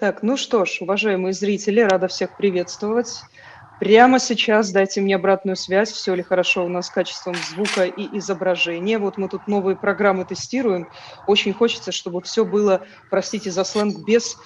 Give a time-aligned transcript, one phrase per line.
[0.00, 3.20] Так, ну что ж, уважаемые зрители, рада всех приветствовать.
[3.80, 8.16] Прямо сейчас дайте мне обратную связь, все ли хорошо у нас с качеством звука и
[8.16, 8.98] изображения.
[8.98, 10.88] Вот мы тут новые программы тестируем.
[11.26, 14.38] Очень хочется, чтобы все было, простите за сленг, без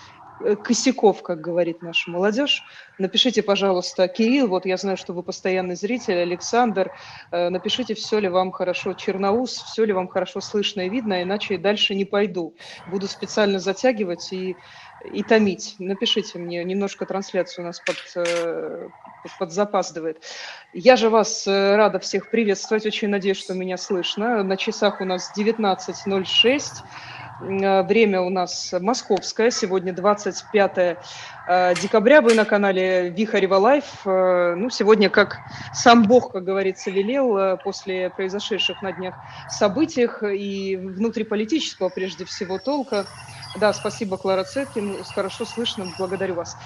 [0.62, 2.64] косяков, как говорит наша молодежь.
[2.98, 6.92] Напишите, пожалуйста, Кирилл, вот я знаю, что вы постоянный зритель, Александр,
[7.30, 11.58] э, напишите, все ли вам хорошо, Черноус, все ли вам хорошо слышно и видно, иначе
[11.58, 12.54] дальше не пойду.
[12.90, 14.56] Буду специально затягивать и,
[15.12, 15.76] и томить.
[15.78, 18.88] Напишите мне, немножко трансляцию у нас под, э,
[19.38, 20.22] под запаздывает.
[20.72, 24.42] Я же вас рада всех приветствовать, очень надеюсь, что меня слышно.
[24.42, 26.84] На часах у нас 19.06.
[27.40, 29.50] Э, время у нас московское.
[29.50, 30.78] Сегодня 25
[31.46, 32.20] э, декабря.
[32.20, 34.06] Вы на канале Вихарева Live.
[34.06, 39.14] Э, ну, сегодня, как сам Бог, как говорится, велел, после произошедших на днях
[39.46, 43.06] событиях и внутриполитического, прежде всего, толка.
[43.56, 45.02] Да, спасибо, Клара Цеткин.
[45.14, 45.86] Хорошо слышно.
[45.98, 46.56] Благодарю вас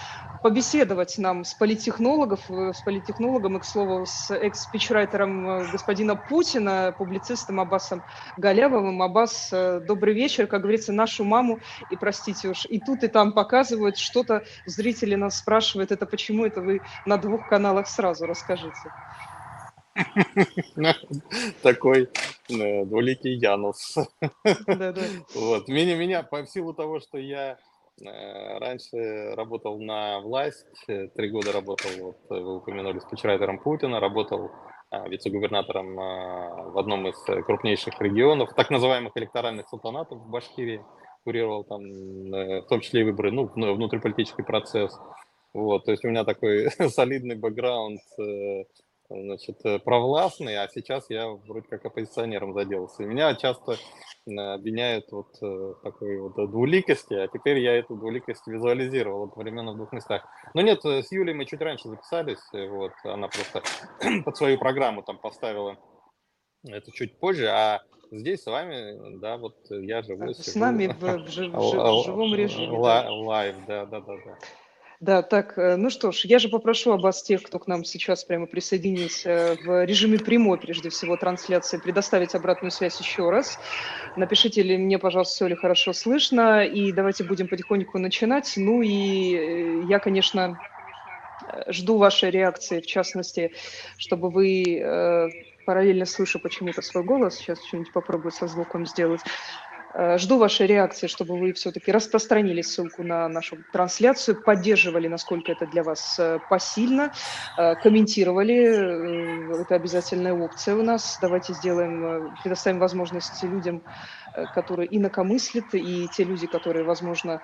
[0.42, 6.94] побеседовать нам с политтехнологов, э, с политтехнологом и, к слову, с экс-спичрайтером э, господина Путина,
[6.97, 8.03] публицистом Аббасом
[8.36, 9.03] Галявовым.
[9.03, 10.47] Аббас, э, добрый вечер.
[10.47, 14.44] Как говорится, нашу маму, и простите уж, и тут, и там показывают что-то.
[14.66, 18.92] Зрители нас спрашивают, это почему это вы на двух каналах сразу расскажите.
[21.62, 22.09] Такой
[22.48, 23.97] двуликий Янус.
[25.34, 25.69] Вот.
[25.69, 27.59] Меня, меня, по силу того, что я
[28.00, 34.50] раньше работал на власть, э, три года работал, вот э, вы упомянули, спичрайтером Путина, работал
[34.91, 40.82] вице-губернатором в одном из крупнейших регионов, так называемых электоральных султанатов в Башкирии,
[41.24, 44.98] курировал там в том числе и выборы, ну, внутриполитический процесс.
[45.52, 48.00] Вот, то есть у меня такой солидный бэкграунд
[49.10, 53.02] значит, э, провластный, а сейчас я вроде как оппозиционером заделался.
[53.02, 53.76] И меня часто э,
[54.37, 59.93] обвиняют вот э, такой вот двуликости, а теперь я эту двуликость визуализировал одновременно в двух
[59.93, 60.27] местах.
[60.55, 63.62] Но нет, с Юлей мы чуть раньше записались, вот, она просто
[64.25, 65.77] под свою программу там поставила
[66.65, 67.81] это чуть позже, а
[68.11, 70.33] здесь с вами, да, вот я живу.
[70.33, 71.31] С нами в, в, в, в
[72.05, 72.77] живом режиме.
[72.77, 74.38] Лайв, да, да, да, да.
[75.00, 77.84] Да, так, э, ну что ж, я же попрошу об вас тех, кто к нам
[77.84, 83.60] сейчас прямо присоединился в режиме прямой, прежде всего, трансляции, предоставить обратную связь еще раз.
[84.16, 88.53] Напишите ли мне, пожалуйста, все ли хорошо слышно, и давайте будем потихоньку начинать.
[88.56, 90.58] Ну и э, я, конечно,
[91.47, 93.53] э, жду вашей реакции, в частности,
[93.98, 95.31] чтобы вы
[95.64, 99.20] параллельно слышу почему-то свой голос, сейчас что-нибудь попробую со звуком сделать,
[99.94, 105.82] жду вашей реакции, чтобы вы все-таки распространили ссылку на нашу трансляцию, поддерживали, насколько это для
[105.82, 107.12] вас э, посильно,
[107.56, 109.62] э, комментировали.
[109.62, 111.19] Это обязательная опция у нас.
[111.21, 113.82] Давайте сделаем, предоставим возможность людям
[114.34, 117.41] Э, которые инакомыслят, и те люди, которые, возможно,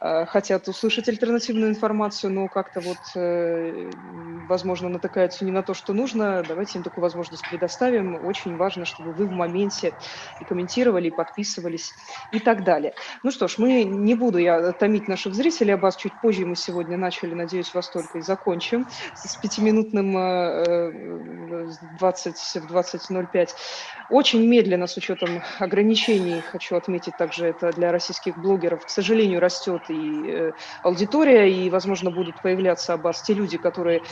[0.00, 3.90] э, хотят услышать альтернативную информацию, но как-то вот, э,
[4.48, 8.24] возможно, натыкаются не на то, что нужно, давайте им такую возможность предоставим.
[8.24, 9.94] Очень важно, чтобы вы в моменте
[10.40, 11.85] и комментировали, и подписывались
[12.30, 12.94] и так далее.
[13.22, 16.56] Ну что ж, мы не буду я томить наших зрителей, об вас чуть позже мы
[16.56, 20.12] сегодня начали, надеюсь, вас только и закончим с пятиминутным
[21.96, 23.48] 20 в 20.05.
[24.08, 29.82] Очень медленно, с учетом ограничений, хочу отметить также это для российских блогеров, к сожалению, растет
[29.88, 30.52] и э,
[30.82, 34.02] аудитория, и, возможно, будут появляться об те люди, которые э,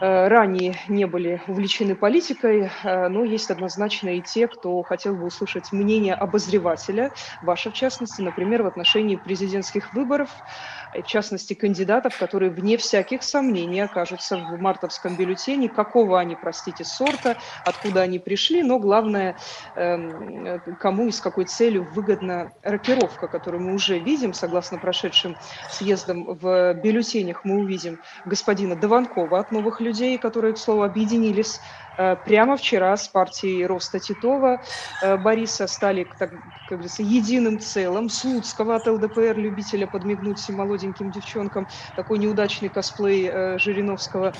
[0.00, 5.72] ранее не были увлечены политикой, э, но есть однозначно и те, кто хотел бы услышать
[5.72, 10.42] мнение обозревателя, ваше в частности, например, в отношении президентских выборов,
[10.92, 17.38] в частности, кандидатов, которые, вне всяких сомнений, окажутся в мартовском бюллетене, какого они, простите, сорта,
[17.64, 19.36] откуда они пришли, но главное,
[19.74, 25.36] эм, кому и с какой целью выгодна рокировка, которую мы уже видим, согласно прошедшим
[25.68, 31.89] съездам в бюллетенях, мы увидим господина Дованкова от новых людей, которые, к слову, объединились Э,
[31.96, 34.62] прямо вчера с партией Роста Титова
[35.02, 36.30] э, Бориса стали, так,
[36.64, 38.08] как говорится, единым целым.
[38.08, 44.32] Слуцкого от ЛДПР, любителя подмигнуть молоденьким девчонкам, такой неудачный косплей э, Жириновского.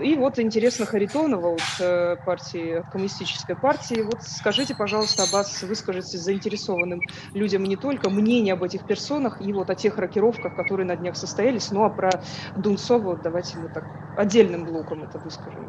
[0.00, 4.02] И вот интересно Харитонова от партии, от коммунистической партии.
[4.02, 7.02] Вот скажите, пожалуйста, Аббас, выскажите заинтересованным
[7.34, 11.16] людям не только мнение об этих персонах и вот о тех рокировках, которые на днях
[11.16, 12.10] состоялись, но а про
[12.56, 13.84] Дунцова давайте мы так
[14.16, 15.68] отдельным блоком это выскажем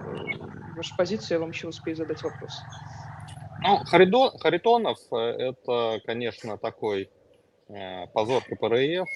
[0.80, 2.62] вашу позицию, я вам еще успею задать вопрос.
[3.62, 7.10] Ну, Харидон, Харитонов– это, конечно, такой
[7.68, 9.07] э, позор КПРФ,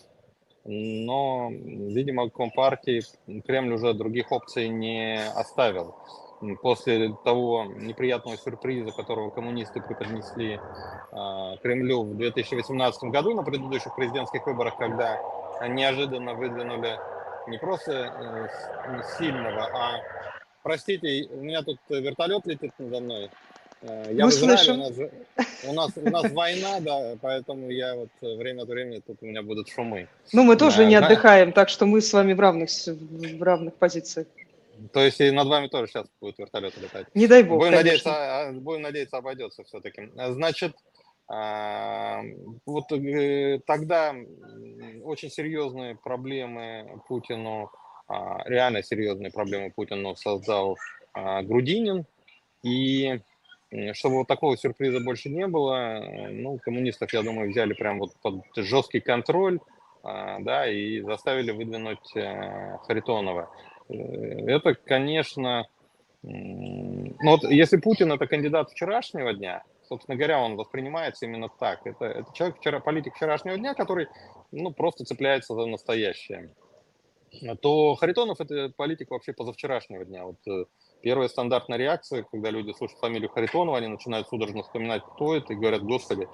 [0.65, 3.03] но, видимо, Компартии
[3.45, 5.95] Кремль уже других опций не оставил.
[6.61, 14.45] После того неприятного сюрприза, которого коммунисты преподнесли э, Кремлю в 2018 году на предыдущих президентских
[14.45, 15.21] выборах, когда
[15.69, 16.99] неожиданно выдвинули
[17.47, 18.49] не просто
[19.17, 20.01] сильного, а,
[20.63, 23.42] простите, у меня тут вертолет летит надо мной, Э,
[23.83, 24.75] я Мы слышим.
[24.75, 24.97] У нас,
[25.67, 29.41] у, нас, у нас война, да, поэтому я вот время от времени тут у меня
[29.41, 30.07] будут шумы.
[30.31, 33.73] Ну, мы тоже да, не отдыхаем, так что мы с вами в равных, в равных
[33.75, 34.27] позициях.
[34.91, 37.07] То есть и над вами тоже сейчас будет вертолет летать.
[37.13, 38.11] Не дай бог, Будем конечно.
[38.11, 40.09] надеяться, а, будем надеяться, обойдется все-таки.
[40.15, 40.75] Значит,
[41.27, 42.21] а,
[42.65, 44.15] вот э, тогда
[45.03, 47.71] очень серьезные проблемы Путину,
[48.07, 50.77] а, реально серьезные проблемы Путину создал
[51.15, 52.05] Грудинин.
[52.63, 53.19] И
[53.93, 58.11] чтобы вот такого сюрприза больше не было, э, ну, коммунистов, я думаю, взяли прям вот
[58.21, 59.59] под жесткий контроль,
[60.03, 63.49] а, да, и заставили выдвинуть э, Харитонова.
[63.89, 65.67] Э, это, конечно,
[66.21, 71.85] ну вот если Путин это кандидат вчерашнего дня, собственно говоря, он воспринимается именно так.
[71.85, 74.07] Это, это человек, вчера, политик вчерашнего дня, который,
[74.51, 76.49] ну, просто цепляется за настоящее.
[77.61, 80.23] То Харитонов это политик вообще позавчерашнего дня.
[80.23, 80.69] Вот
[81.03, 85.57] Первая стандартная реакция, когда люди слышат фамилию Харитонова, они начинают судорожно вспоминать, кто это, и
[85.57, 86.29] говорят, господи,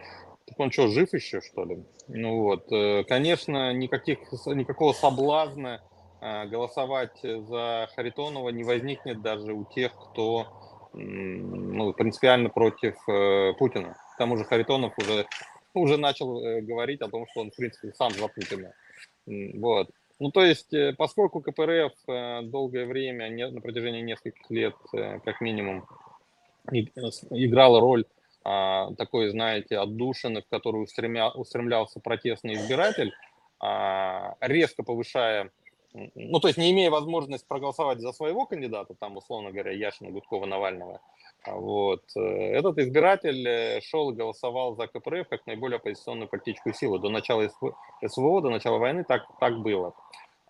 [0.46, 1.84] так он что, жив еще, что ли?
[2.08, 5.82] Ну вот, э, конечно, никаких, никакого соблазна
[6.22, 10.46] э, голосовать за Харитонова не возникнет даже у тех, кто
[10.94, 13.98] ну, принципиально против э, Путина.
[14.14, 15.26] К тому же Харитонов уже,
[15.74, 18.72] уже начал говорить о том, что он, в принципе, сам за Путина.
[19.26, 19.90] Вот.
[20.20, 25.40] Ну, то есть, э, поскольку КПРФ э, долгое время, на протяжении нескольких лет, э, как
[25.40, 25.86] минимум,
[27.32, 28.06] играла роль
[28.44, 33.14] а, такой, знаете, отдушины, в которую устремлялся протестный избиратель,
[33.60, 35.52] а, резко повышая,
[35.94, 40.46] ну, то есть не имея возможности проголосовать за своего кандидата, там, условно говоря, Яшина, Гудкова,
[40.46, 41.02] Навального,
[41.46, 47.00] вот, этот избиратель шел и голосовал за КПРФ как наиболее оппозиционную политическую силу.
[47.00, 47.50] До начала
[48.06, 49.94] СВО, до начала войны так, так было.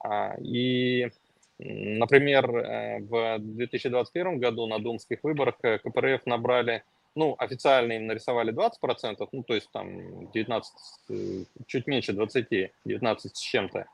[0.01, 1.09] А, и,
[1.57, 6.83] например, э, в 2021 году на думских выборах э, КПРФ набрали,
[7.15, 10.73] ну, официально им нарисовали 20%, ну, то есть там 19,
[11.09, 11.13] э,
[11.67, 13.85] чуть меньше 20, 19 с чем-то.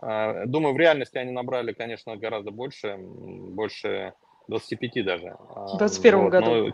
[0.00, 4.12] А, думаю, в реальности они набрали, конечно, гораздо больше, больше
[4.48, 5.36] 25 даже.
[5.48, 6.50] В 21 вот, году.
[6.50, 6.72] Но,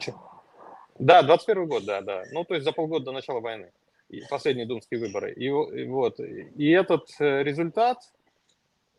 [0.99, 2.25] да, 21 год, да, да.
[2.33, 3.73] Ну, то есть за полгода до начала войны.
[4.29, 5.33] Последние думские выборы.
[5.33, 7.99] И, и вот, и этот результат,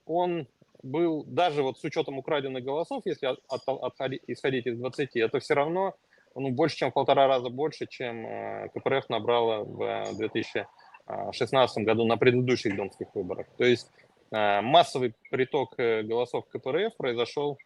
[0.05, 0.47] он
[0.83, 5.39] был, даже вот с учетом украденных голосов, если от, от, отходить, исходить из 20, это
[5.39, 5.95] все равно
[6.35, 12.17] ну, больше, чем в полтора раза больше, чем э, КПРФ набрала в 2016 году на
[12.17, 13.47] предыдущих домских выборах.
[13.57, 13.89] То есть
[14.31, 17.57] э, массовый приток э, голосов КПРФ произошел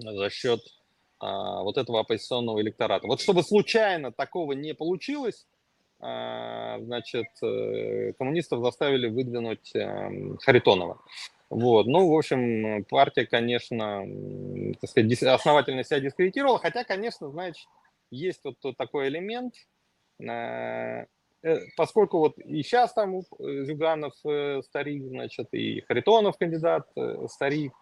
[0.00, 0.60] за счет
[1.20, 3.08] вот этого оппозиционного электората.
[3.08, 5.46] Вот чтобы случайно такого не получилось,
[5.98, 11.00] значит, коммунистов заставили выдвинуть эм, Харитонова.
[11.50, 11.86] Вот.
[11.86, 14.04] Ну, в общем, партия, конечно,
[14.80, 17.66] так сказать, основательно себя дискредитировала, хотя, конечно, значит,
[18.10, 19.54] есть вот такой элемент,
[20.20, 21.06] э,
[21.42, 26.88] э, поскольку вот и сейчас там Зюганов э, старик, значит, и Харитонов кандидат
[27.28, 27.72] старик,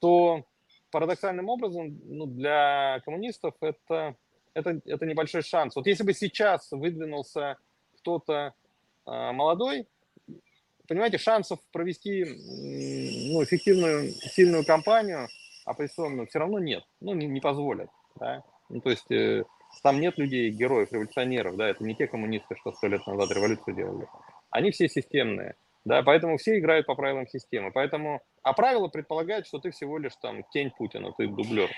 [0.00, 0.44] то
[0.90, 4.16] парадоксальным образом ну, для коммунистов это,
[4.54, 5.76] это, это небольшой шанс.
[5.76, 7.56] Вот если бы сейчас выдвинулся
[7.96, 8.54] кто-то
[9.06, 9.86] молодой,
[10.88, 15.28] понимаете, шансов провести ну, эффективную, сильную кампанию
[15.64, 16.84] оппозиционную все равно нет.
[17.00, 17.90] Ну, не, не позволят.
[18.16, 18.42] Да?
[18.68, 19.44] Ну, то есть э,
[19.82, 23.74] там нет людей, героев, революционеров, да, это не те коммунисты, что сто лет назад революцию
[23.74, 24.08] делали.
[24.50, 25.54] Они все системные,
[25.84, 27.70] да, поэтому все играют по правилам системы.
[27.72, 31.70] Поэтому, а правила предполагают, что ты всего лишь там тень Путина, ты дублер.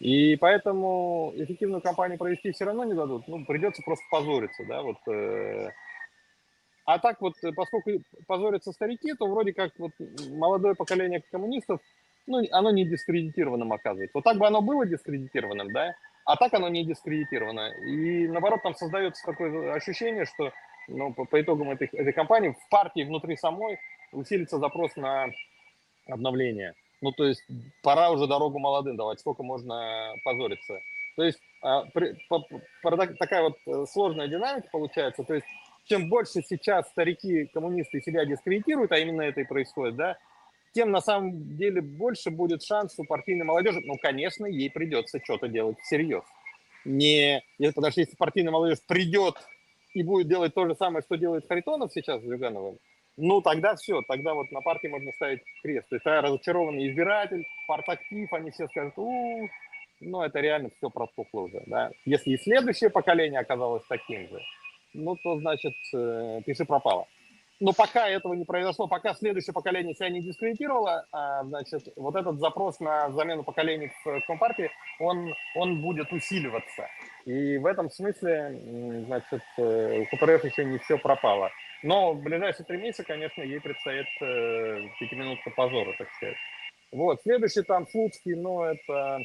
[0.00, 4.96] И поэтому эффективную кампанию провести все равно не дадут, ну, придется просто позориться, да, вот
[5.08, 5.70] э,
[6.86, 7.90] а так вот, э, поскольку
[8.26, 9.92] позорятся старики, то вроде как вот
[10.30, 11.80] молодое поколение коммунистов,
[12.26, 14.12] ну, оно не дискредитированным оказывается.
[14.14, 17.72] Вот так бы оно было дискредитированным, да, а так оно не дискредитировано.
[17.86, 20.52] И наоборот, там создается такое ощущение, что
[20.88, 23.78] ну, по, по итогам этой, этой кампании в партии внутри самой
[24.12, 25.28] усилится запрос на
[26.12, 26.74] обновление.
[27.00, 27.42] Ну, то есть
[27.82, 30.80] пора уже дорогу молодым давать, сколько можно позориться.
[31.16, 31.84] То есть а,
[33.18, 35.24] такая вот э, сложная динамика получается.
[35.24, 35.46] То есть
[35.84, 40.18] чем больше сейчас старики-коммунисты себя дискредитируют, а именно это и происходит, да,
[40.72, 43.80] тем на самом деле больше будет шанс у партийной молодежи.
[43.82, 46.22] Ну, конечно, ей придется что-то делать всерьез.
[46.84, 49.34] Не, потому что если партийная молодежь придет
[49.92, 52.78] и будет делать то же самое, что делает Харитонов сейчас с Зюгановым,
[53.20, 55.88] ну, тогда все, тогда вот на партии можно ставить крест.
[55.88, 59.48] То есть тогда разочарованный избиратель, партактив, они все скажут, у,
[60.00, 61.90] ну, это реально все протухло уже, да.
[62.04, 64.40] Если и следующее поколение оказалось таким же,
[64.94, 67.06] ну, то, значит, э, пиши пропало.
[67.60, 72.40] Но пока этого не произошло, пока следующее поколение себя не дискредитировало, а, значит, вот этот
[72.40, 76.88] запрос на замену поколений в Компартии, он, он будет усиливаться.
[77.26, 81.50] И в этом смысле, значит, э, у КПРФ еще не все пропало.
[81.82, 86.36] Но в ближайшие три месяца, конечно, ей предстоит э, пятиминутка позора, так сказать.
[86.92, 89.20] Вот, следующий там Слуцкий, но это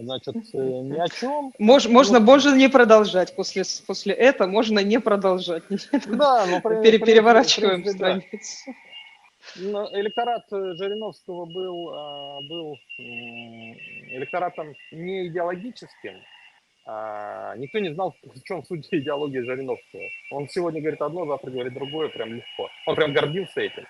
[0.00, 1.52] значит, э, ни о чем.
[1.58, 5.64] Мож, можно, ну, можно не продолжать после, после этого, можно не продолжать.
[6.06, 8.72] Да, но при, Пере, переворачиваем при, страницу.
[9.56, 9.88] Да.
[9.92, 16.14] Электорат э, Жириновского был, а, был электоратом не идеологическим,
[16.86, 20.02] а, никто не знал, в чем суть идеологии Жириновского.
[20.30, 22.68] Он сегодня говорит одно, завтра говорит другое, прям легко.
[22.86, 23.86] Он прям гордился этим.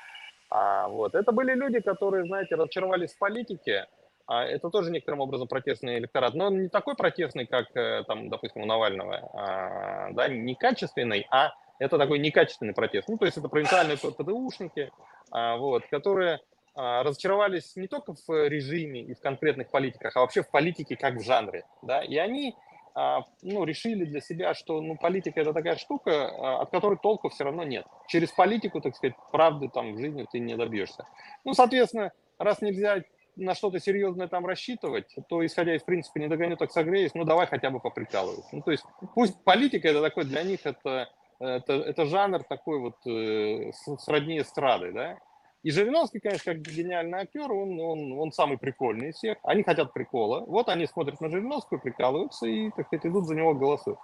[0.51, 1.15] А, вот.
[1.15, 3.87] Это были люди, которые, знаете, разочаровались в политике,
[4.29, 8.63] это тоже некоторым образом протестный электорат, но он не такой протестный, как, э, там, допустим,
[8.63, 13.09] у Навального, а, да, не качественный, а это такой некачественный протест.
[13.09, 14.91] Ну, то есть это провинциальные ПДУшники,
[15.31, 16.41] а, вот, которые
[16.75, 21.17] а, разочаровались не только в режиме и в конкретных политиках, а вообще в политике как
[21.17, 22.55] в жанре, да, и они
[22.95, 27.29] а, ну, решили для себя, что ну, политика это такая штука, а, от которой толку
[27.31, 27.87] все равно нет.
[28.09, 31.07] Через политику, так сказать, правды там в жизни ты не добьешься.
[31.45, 33.03] Ну, соответственно, раз нельзя
[33.37, 37.47] на что-то серьезное там рассчитывать, то, исходя из принципа «не догоню, так согреюсь», ну, давай
[37.47, 38.49] хотя бы поприкалывайся.
[38.53, 38.85] Ну, то есть
[39.15, 41.09] пусть политика это такой, для них это,
[41.39, 45.19] это, это жанр такой вот э, сродни эстрады, да.
[45.63, 49.39] И Жириновский, конечно, как гениальный актер, он, он, он самый прикольный из всех.
[49.45, 50.41] Они хотят прикола.
[50.41, 53.99] Вот они смотрят на Жириновскую, прикалываются и, так сказать, идут за него голосуют.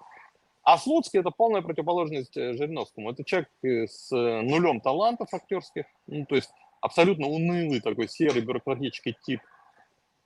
[0.63, 3.11] А Слуцкий– это полная противоположность э, Жириновскому.
[3.11, 9.17] Это человек э, с нулем талантов актерских, ну, то есть абсолютно унылый такой серый бюрократический
[9.25, 9.41] тип,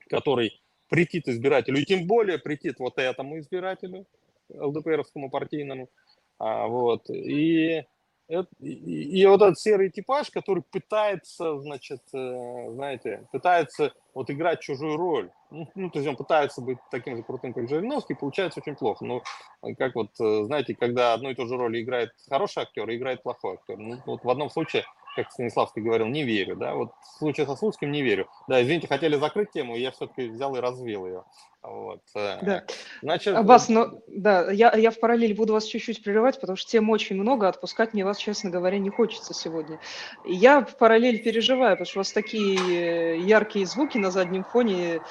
[0.09, 4.07] который претит избирателю, и тем более претит вот этому избирателю,
[4.55, 5.89] ЛДПРовскому партийному.
[6.39, 7.09] А, вот.
[7.09, 7.85] И,
[8.29, 14.97] и, и вот этот серый типаж, который пытается, значит, э, знаете, пытается вот играть чужую
[14.97, 15.31] роль.
[15.51, 19.05] Ну, ну, то есть он пытается быть таким же крутым, как Жириновский, получается очень плохо.
[19.05, 19.23] Ну,
[19.79, 23.23] как вот, э, знаете, когда одну и ту же роль играет хороший актер и играет
[23.23, 23.79] плохой актер.
[23.79, 27.57] Ну, вот в одном случае как Станиславский говорил, не верю, да, вот в случае со
[27.57, 28.29] Слуцким не верю.
[28.49, 31.25] Да, извините, хотели закрыть тему, я все-таки взял и развил ее.
[31.63, 32.01] Вот.
[32.17, 32.65] Э, да.
[33.03, 36.91] Значит, вас, но, да, я, я в параллель буду вас чуть-чуть прерывать, потому что тем
[36.91, 39.79] очень много, отпускать мне вас, честно говоря, не хочется сегодня.
[40.25, 45.03] Я в параллель переживаю, потому что у вас такие э, яркие звуки на заднем фоне,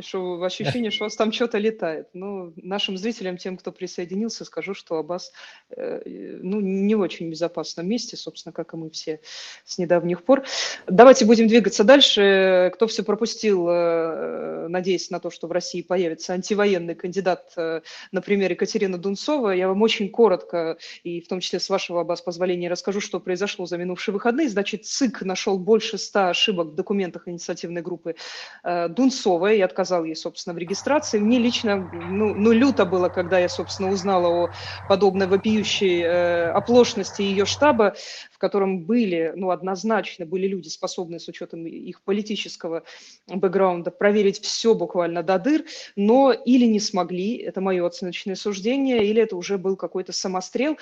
[0.00, 2.08] что ощущение, что у вас там что-то летает.
[2.12, 5.32] Ну, нашим зрителям, тем, кто присоединился, скажу, что Аббас
[5.70, 6.02] э,
[6.42, 9.20] ну, не в очень безопасном месте, собственно, как и мы все
[9.64, 10.44] с недавних пор.
[10.86, 12.70] Давайте будем двигаться дальше.
[12.74, 17.82] Кто все пропустил, э, надеясь на то, что в России появится антивоенный кандидат, э,
[18.12, 22.68] например, Екатерина Дунцова, я вам очень коротко, и в том числе с вашего, Аббас, позволения,
[22.68, 24.48] расскажу, что произошло за минувшие выходные.
[24.48, 28.16] Значит, ЦИК нашел больше ста ошибок в документах инициативной группы
[28.62, 31.18] Дунцова, Кузнецова и отказал ей, собственно, в регистрации.
[31.18, 34.50] Мне лично, ну, ну люто было, когда я, собственно, узнала о
[34.86, 37.94] подобной вопиющей э, оплошности ее штаба,
[38.30, 42.82] в котором были, ну, однозначно были люди, способные с учетом их политического
[43.26, 45.64] бэкграунда проверить все буквально до дыр,
[45.96, 50.76] но или не смогли, это мое оценочное суждение, или это уже был какой-то самострел.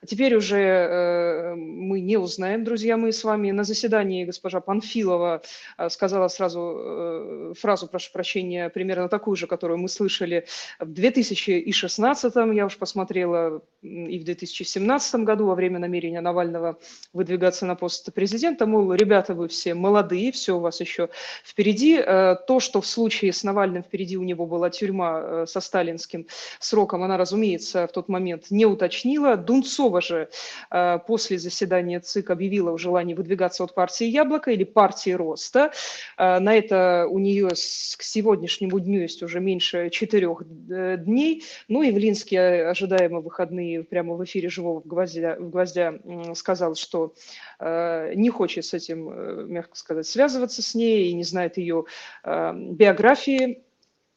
[0.00, 3.50] А теперь уже э, мы не узнаем, друзья мои, с вами.
[3.50, 5.42] На заседании госпожа Панфилова
[5.76, 10.46] э, сказала сразу э, фразу, прошу прощения, примерно такую же, которую мы слышали
[10.78, 16.78] в 2016, я уж посмотрела, и в 2017 году во время намерения Навального
[17.12, 21.08] выдвигаться на пост президента, мол, ребята, вы все молодые, все у вас еще
[21.44, 21.98] впереди.
[22.00, 26.26] То, что в случае с Навальным впереди у него была тюрьма со сталинским
[26.60, 29.36] сроком, она, разумеется, в тот момент не уточнила.
[29.88, 30.28] Дунцова же
[30.70, 35.72] э, после заседания ЦИК объявила о желании выдвигаться от партии «Яблоко» или партии «Роста».
[36.18, 41.44] На это у нее к сегодняшнему дню есть уже меньше четырех дней.
[41.68, 45.94] Ну и Явлинский ожидаемо выходные прямо в эфире «Живого гвоздя», гвоздя
[46.34, 47.14] сказал, что
[47.58, 51.84] э, не хочет с этим, э, мягко сказать, связываться с ней и не знает ее
[52.24, 53.64] э, биографии.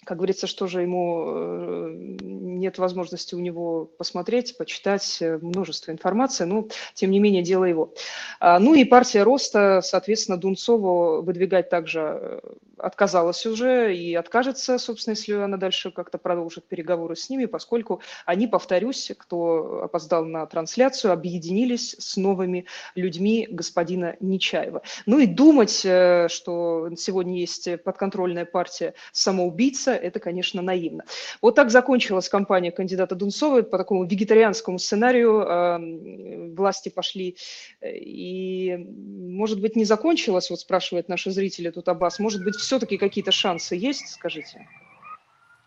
[0.03, 6.45] Как говорится, что же ему э, нет возможности у него посмотреть, почитать э, множество информации,
[6.45, 7.93] но тем не менее дело его.
[8.39, 12.39] А, ну и партия роста, соответственно, Дунцову выдвигать также э,
[12.81, 18.47] отказалась уже и откажется, собственно, если она дальше как-то продолжит переговоры с ними, поскольку они,
[18.47, 24.81] повторюсь, кто опоздал на трансляцию, объединились с новыми людьми господина Нечаева.
[25.05, 31.03] Ну и думать, э, что сегодня есть подконтрольная партия самоубийца, это, конечно, наивно.
[31.41, 35.41] Вот так закончилась кампания кандидата Дунцова по такому вегетарианскому сценарию.
[35.41, 37.37] Э, власти пошли
[37.81, 43.33] и, может быть, не закончилась, вот спрашивают наши зрители тут Аббас, может быть, все-таки какие-то
[43.33, 44.65] шансы есть, скажите?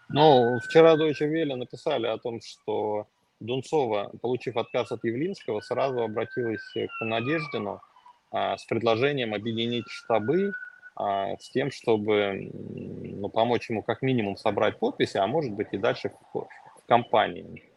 [0.08, 3.08] Ну, вчера Deutsche Welle написали о том, что
[3.40, 7.82] Дунцова, получив отказ от Явлинского, сразу обратилась к Надеждину
[8.30, 10.54] а, с предложением объединить штабы
[10.96, 15.76] а, с тем, чтобы ну, помочь ему как минимум собрать подписи, а может быть и
[15.76, 17.70] дальше в, в кампании.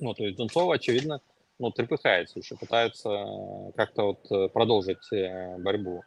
[0.00, 1.20] Ну, то есть Дунцова, очевидно,
[1.58, 3.10] ну, трепыхается еще, пытается
[3.76, 6.02] как-то вот э, продолжить э, борьбу.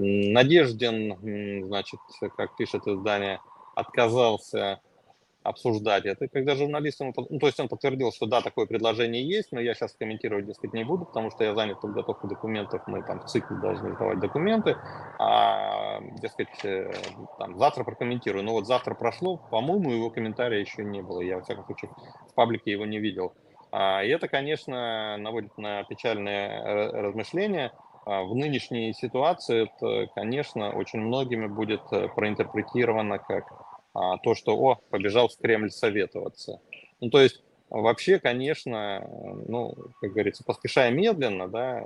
[0.00, 2.00] Надежден, значит,
[2.36, 3.40] как пишет издание,
[3.74, 4.80] отказался
[5.42, 6.28] обсуждать это.
[6.28, 9.94] когда журналистам, ну, то есть он подтвердил, что да, такое предложение есть, но я сейчас
[9.98, 13.94] комментировать, дескать, не буду, потому что я занят подготовкой документов, мы там в цикле должны
[13.94, 14.76] сдавать документы,
[15.18, 16.92] а, дескать, э,
[17.38, 18.44] там, завтра прокомментирую.
[18.44, 21.90] Но вот завтра прошло, по-моему, его комментария еще не было, я, во всяком случае,
[22.28, 23.32] в паблике его не видел.
[23.72, 27.72] А, и это, конечно, наводит на печальные размышления.
[28.04, 33.44] А, в нынешней ситуации это, конечно, очень многими будет э, проинтерпретировано как
[33.92, 36.60] а, то, что, о, побежал в Кремль советоваться.
[37.00, 39.06] Ну, то есть, вообще, конечно,
[39.46, 41.84] ну, как говорится, поспешая медленно, да,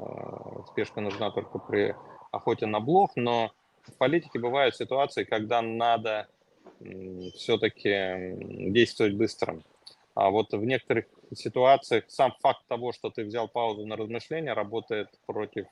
[0.71, 1.94] спешка нужна только при
[2.30, 3.52] охоте на блох, но
[3.83, 6.28] в политике бывают ситуации, когда надо
[7.35, 8.35] все-таки
[8.71, 9.62] действовать быстро.
[10.14, 15.09] А вот в некоторых ситуациях сам факт того, что ты взял паузу на размышление, работает
[15.26, 15.66] против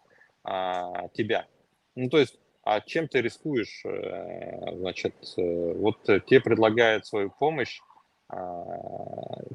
[0.45, 1.47] а, тебя.
[1.95, 3.83] Ну, то есть, а чем ты рискуешь?
[3.85, 7.81] Э, значит, э, вот тебе предлагает свою помощь
[8.29, 8.39] а,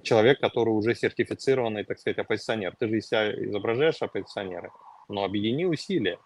[0.03, 2.75] человек, который уже сертифицированный, так сказать, оппозиционер.
[2.77, 4.71] Ты же из себя изображаешь оппозиционера,
[5.07, 6.19] но объедини усилия.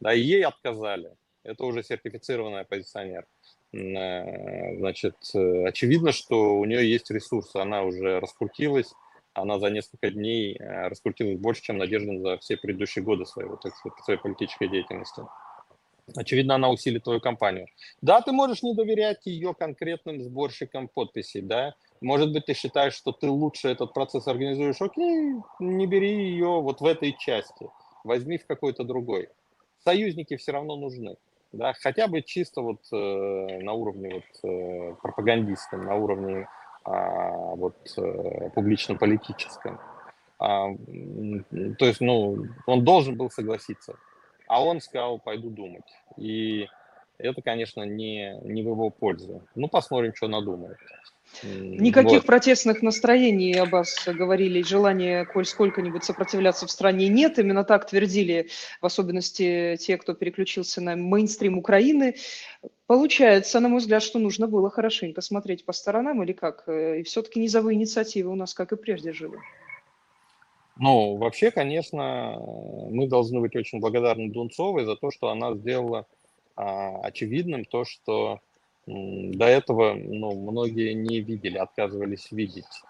[0.00, 1.14] Да, и ей отказали.
[1.42, 3.26] Это уже сертифицированный оппозиционер.
[3.72, 8.92] Э, значит, очевидно, что у нее есть ресурсы, она уже раскрутилась,
[9.36, 13.74] она за несколько дней э, раскрутилась больше, чем Надежда за все предыдущие годы своего, так
[13.76, 15.22] сказать, своей политической деятельности.
[16.14, 17.66] Очевидно, она усилит твою кампанию.
[18.00, 21.74] Да, ты можешь не доверять ее конкретным сборщикам подписей, да.
[22.00, 24.80] Может быть, ты считаешь, что ты лучше этот процесс организуешь.
[24.80, 27.68] Окей, не бери ее вот в этой части.
[28.04, 29.28] Возьми в какой-то другой.
[29.82, 31.16] Союзники все равно нужны.
[31.52, 36.48] Да, хотя бы чисто вот э, на уровне вот, э, пропагандиста, на уровне
[36.86, 39.80] а, вот, э, публично-политическом.
[40.38, 40.68] А,
[41.78, 43.96] то есть, ну, он должен был согласиться,
[44.46, 45.90] а он сказал, пойду думать.
[46.16, 46.68] И
[47.18, 49.42] это, конечно, не, не в его пользу.
[49.54, 50.76] Ну, посмотрим, что надумает.
[51.42, 52.26] Никаких вот.
[52.26, 57.38] протестных настроений об вас говорили, желания коль сколько-нибудь сопротивляться в стране нет.
[57.38, 58.48] Именно так твердили,
[58.80, 62.14] в особенности те, кто переключился на мейнстрим Украины.
[62.86, 66.64] Получается, на мой взгляд, что нужно было хорошенько смотреть по сторонам или как?
[66.68, 69.38] Э, и все-таки низовые инициативы у нас, как и прежде, жили.
[70.78, 72.38] Ну, вообще, конечно,
[72.90, 76.06] мы должны быть очень благодарны Дунцовой за то, что она сделала
[76.54, 78.40] а, очевидным то, что
[78.86, 82.82] до этого ну, многие не видели, отказывались видеть.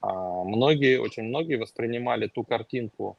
[0.00, 0.12] А
[0.44, 3.16] многие, очень многие воспринимали ту картинку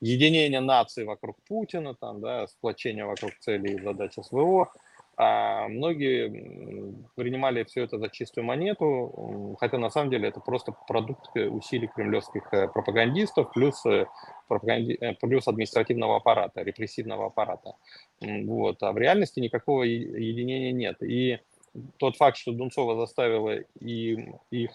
[0.00, 4.72] единения нации вокруг Путина, там, да, сплочения вокруг целей и задач СВО,
[5.20, 11.36] а многие принимали все это за чистую монету, хотя на самом деле это просто продукт
[11.36, 14.06] усилий кремлевских э, пропагандистов плюс, э,
[14.46, 14.96] пропаганди...
[15.00, 17.74] Э, плюс административного аппарата, репрессивного аппарата.
[18.20, 18.80] Вот.
[18.84, 21.02] А в реальности никакого единения нет.
[21.02, 21.40] И
[21.96, 24.70] тот факт, что Дунцова заставила и, их,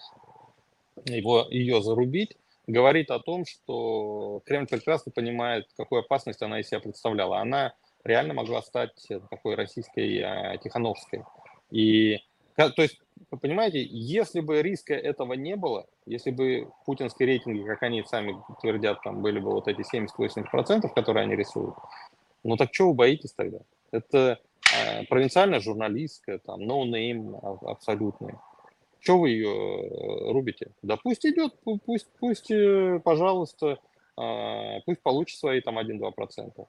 [1.06, 6.80] его, ее зарубить, говорит о том, что Кремль прекрасно понимает, какую опасность она из себя
[6.80, 7.38] представляла.
[7.38, 7.72] Она
[8.04, 11.24] реально могла стать такой российской э, Тихановской.
[11.70, 12.18] И,
[12.56, 13.00] то есть,
[13.40, 19.02] понимаете, если бы риска этого не было, если бы путинские рейтинги, как они сами твердят,
[19.02, 21.74] там были бы вот эти 70-80%, которые они рисуют,
[22.42, 23.58] ну так что вы боитесь тогда?
[23.90, 24.38] Это
[24.76, 28.34] э, провинциальная журналистка, там, no-name абсолютный.
[29.00, 30.68] Что вы ее э, рубите?
[30.82, 33.78] Да пусть идет, пусть, пусть, э, пожалуйста,
[34.18, 36.66] э, пусть получит свои там 1-2%.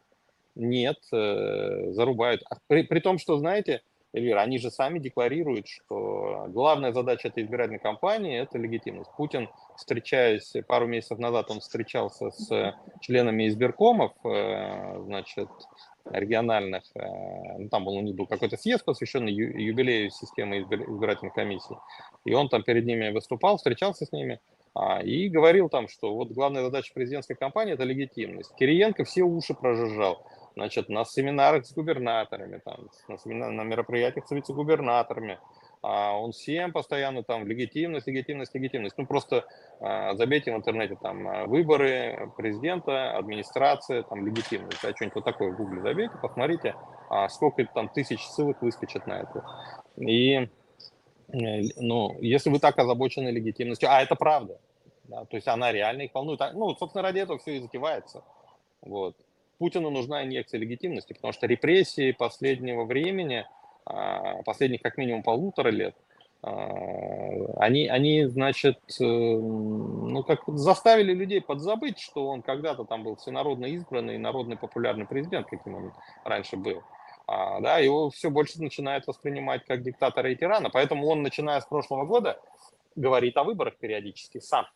[0.56, 2.44] Нет, э, зарубают.
[2.50, 3.82] А при, при том, что, знаете,
[4.16, 9.12] Эльвира, они же сами декларируют, что главная задача этой избирательной кампании– это легитимность.
[9.18, 15.50] Путин, встречаясь пару месяцев назад, он встречался с членами избиркомов, э, значит,
[16.06, 21.78] региональных, э, ну, там был у них был какой-то съезд, посвященный юбилею системы избирательной комиссии,
[22.24, 24.40] и он там перед ними выступал, встречался с ними,
[24.74, 28.54] а, и говорил там, что вот главная задача президентской кампании– это легитимность.
[28.56, 34.32] Кириенко все уши прожужжал значит, на семинарах с губернаторами, там, на, семинар, на мероприятиях с
[34.32, 35.40] вице-губернаторами.
[35.82, 38.98] А он всем постоянно там легитимность, легитимность, легитимность.
[38.98, 39.46] Ну, просто
[39.80, 44.84] а, забейте в интернете там а, выборы президента, администрация, там легитимность.
[44.84, 46.76] А что-нибудь вот такое в гугле забейте, посмотрите,
[47.10, 49.46] а, сколько там тысяч ссылок выскочит на это.
[49.98, 50.50] И,
[51.32, 54.58] э, ну, если вы так озабочены легитимностью, а это правда,
[55.04, 56.42] да, то есть она реально их волнует.
[56.54, 58.24] Ну, собственно, ради этого все и затевается.
[58.82, 59.16] Вот.
[59.58, 63.46] Путину нужна инъекция легитимности, потому что репрессии последнего времени,
[63.86, 65.96] а, последних как минимум полутора лет,
[66.42, 66.52] а,
[67.58, 73.66] они, они, значит, э, ну, как заставили людей подзабыть, что он когда-то там был всенародно
[73.66, 76.84] избранный, народный популярный президент, каким он раньше был.
[77.28, 81.66] А, да, его все больше начинает воспринимать как диктатора и тирана, поэтому он, начиная с
[81.66, 82.40] прошлого года,
[82.96, 84.68] говорит о выборах периодически сам.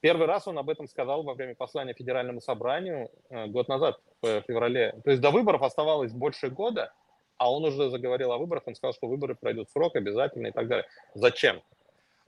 [0.00, 4.42] Первый раз он об этом сказал во время послания Федеральному собранию э, год назад, в
[4.42, 4.94] феврале.
[5.04, 6.92] То есть до выборов оставалось больше года,
[7.38, 10.52] а он уже заговорил о выборах, он сказал, что выборы пройдут в срок обязательно и
[10.52, 10.86] так далее.
[11.14, 11.62] Зачем?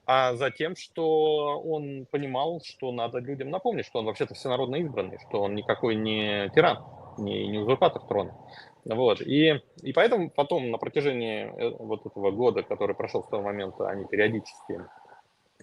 [0.05, 5.41] А затем, что он понимал, что надо людям напомнить, что он вообще-то всенародно избранный, что
[5.41, 6.83] он никакой не тиран,
[7.19, 8.35] не, не узурпатор трона.
[8.85, 9.21] Вот.
[9.21, 13.87] И, и поэтому потом на протяжении э, вот этого года, который прошел с того момента,
[13.87, 14.79] они периодически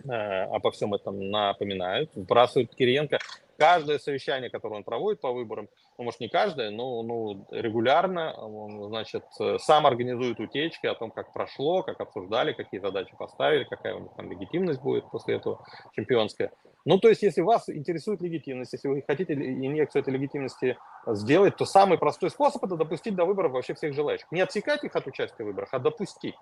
[0.05, 3.19] обо всем этом напоминают, вбрасывают Кириенко.
[3.59, 8.89] Каждое совещание, которое он проводит по выборам, ну, может, не каждое, но ну, регулярно, он,
[8.89, 9.25] значит,
[9.59, 14.11] сам организует утечки о том, как прошло, как обсуждали, какие задачи поставили, какая у них
[14.15, 16.53] там легитимность будет после этого чемпионская.
[16.85, 21.65] Ну, то есть, если вас интересует легитимность, если вы хотите инъекцию этой легитимности сделать, то
[21.65, 24.31] самый простой способ– это допустить до выборов вообще всех желающих.
[24.31, 26.37] Не отсекать их от участия в выборах, а допустить.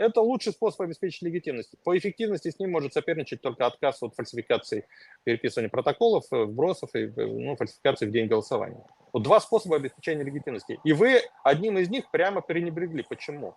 [0.00, 1.74] Это лучший способ обеспечить легитимность.
[1.84, 4.86] По эффективности с ним может соперничать только отказ от фальсификации
[5.24, 8.82] переписывания протоколов, э, вбросов и э, ну, фальсификации в день голосования.
[9.12, 10.80] Вот два способа обеспечения легитимности.
[10.84, 13.04] И вы одним из них прямо пренебрегли.
[13.06, 13.54] Почему?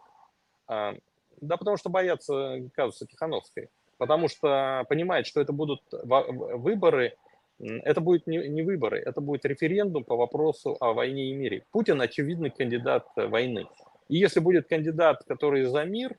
[0.68, 0.96] А,
[1.40, 3.70] да потому что боятся казуса Тихановской.
[3.98, 7.16] Потому что понимают, что это будут выборы,
[7.60, 11.64] это будет не, не выборы, это будет референдум по вопросу о войне и мире.
[11.72, 13.66] Путин очевидный кандидат войны.
[14.10, 16.18] И если будет кандидат, который за мир,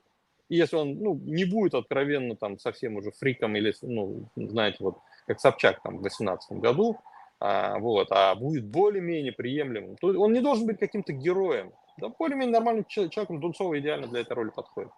[0.49, 5.41] если он ну, не будет откровенно там совсем уже фриком или, ну, знаете, вот как
[5.41, 6.99] Собчак там в 2018 году,
[7.41, 11.73] а, вот, а будет более-менее приемлемым, то он не должен быть каким-то героем.
[11.97, 14.91] Да, более-менее нормальным человеком Дунцова идеально для этой роли подходит.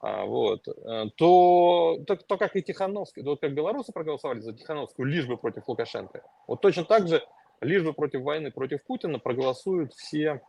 [0.00, 5.08] А, вот, э, то, то, то, как и Тихановский, то, как белорусы проголосовали за Тихановскую,
[5.08, 7.22] лишь бы против Лукашенко, вот точно так же,
[7.60, 10.42] лишь бы против войны, против Путина проголосуют все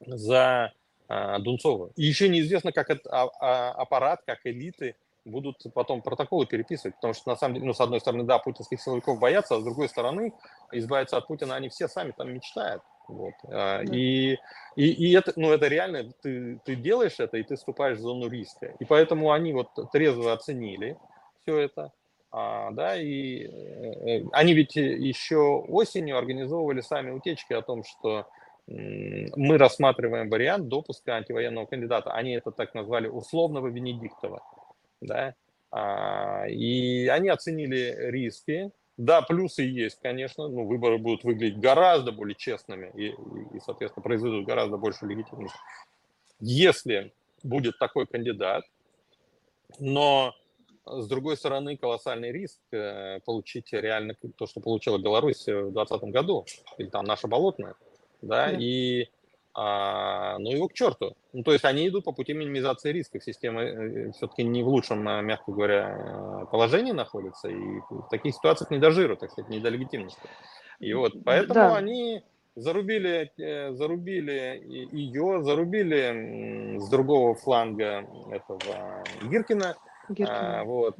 [0.00, 0.72] за
[1.08, 1.90] Дунцова.
[1.96, 7.14] И еще неизвестно, как этот а, а, аппарат, как элиты будут потом протоколы переписывать, потому
[7.14, 9.88] что на самом деле, ну, с одной стороны, да, путинских силовиков боятся, а с другой
[9.88, 10.32] стороны,
[10.72, 12.82] избавиться от Путина они все сами там мечтают.
[13.08, 13.34] Вот.
[13.92, 14.38] И,
[14.76, 18.28] и, и это, ну, это реально, ты, ты делаешь это, и ты вступаешь в зону
[18.28, 18.74] риска.
[18.78, 20.96] И поэтому они вот трезво оценили
[21.42, 21.92] все это,
[22.32, 28.26] а, да, и э, они ведь еще осенью организовывали сами утечки о том, что
[28.68, 32.12] мы рассматриваем вариант допуска антивоенного кандидата.
[32.12, 34.42] Они это так назвали условного Венедиктова.
[35.00, 35.34] Да?
[35.70, 38.72] А, и они оценили риски.
[38.96, 40.48] Да, плюсы есть, конечно.
[40.48, 43.08] Ну, выборы будут выглядеть гораздо более честными и,
[43.56, 45.58] и, соответственно, произведут гораздо больше легитимности.
[46.40, 48.64] Если будет такой кандидат,
[49.78, 50.34] но
[50.86, 56.46] с другой стороны, колоссальный риск э, получить реально то, что получила Беларусь в 2020 году,
[56.78, 57.74] или там наша болотная
[58.22, 58.56] да, да.
[58.58, 59.08] и
[59.58, 61.16] а, ну его к черту.
[61.32, 63.24] Ну, то есть они идут по пути минимизации рисков.
[63.24, 68.34] Система э, все-таки не в лучшем, а, мягко говоря, э, положении находится, и в таких
[68.34, 70.20] ситуациях не до жира, так сказать, не до легитимности.
[70.78, 71.76] И вот поэтому да.
[71.76, 72.22] они
[72.54, 79.74] зарубили, э, зарубили ее, зарубили с другого фланга этого Гиркина.
[80.10, 80.60] Гиркина.
[80.60, 80.96] А, вот.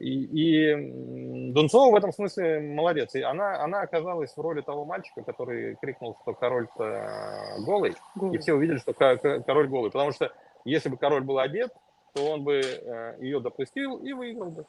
[0.00, 3.14] И, и Дунцова в этом смысле молодец.
[3.14, 8.38] И она, она оказалась в роли того мальчика, который крикнул, что король-то голый, голый, и
[8.38, 9.90] все увидели, что король голый.
[9.90, 10.32] Потому что
[10.64, 11.70] если бы король был одет,
[12.14, 14.66] то он бы э, ее допустил и выиграл бы.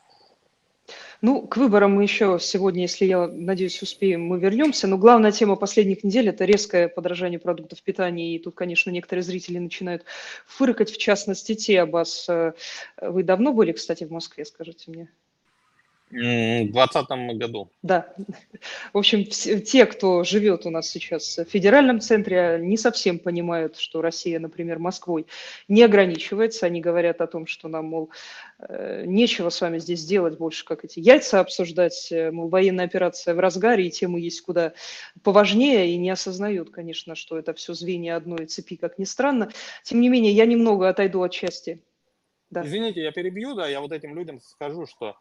[1.23, 4.87] Ну, к выборам мы еще сегодня, если я надеюсь, успеем, мы вернемся.
[4.87, 8.35] Но главная тема последних недель– это резкое подражание продуктов питания.
[8.35, 10.03] И тут, конечно, некоторые зрители начинают
[10.47, 12.27] фыркать, в частности, те, Аббас.
[12.27, 12.53] Э,
[12.99, 15.11] вы давно были, кстати, в Москве, скажите мне?
[16.11, 17.71] В 2020 году.
[17.81, 18.13] Да.
[18.91, 24.01] В общем, те, кто живет у нас сейчас в федеральном центре, не совсем понимают, что
[24.01, 25.25] Россия, например, Москвой
[25.69, 26.65] не ограничивается.
[26.65, 28.09] Они говорят о том, что нам, мол,
[28.59, 32.11] э, нечего с вами здесь делать больше, как эти яйца обсуждать.
[32.11, 34.73] Э, мол, военная операция в разгаре, и темы есть куда
[35.23, 39.49] поважнее, и не осознают, конечно, что это все звенья одной цепи, как ни странно.
[39.83, 41.81] Тем не менее, я немного отойду от части.
[42.49, 42.65] Да.
[42.65, 45.15] Извините, я перебью, да, я вот этим людям скажу, что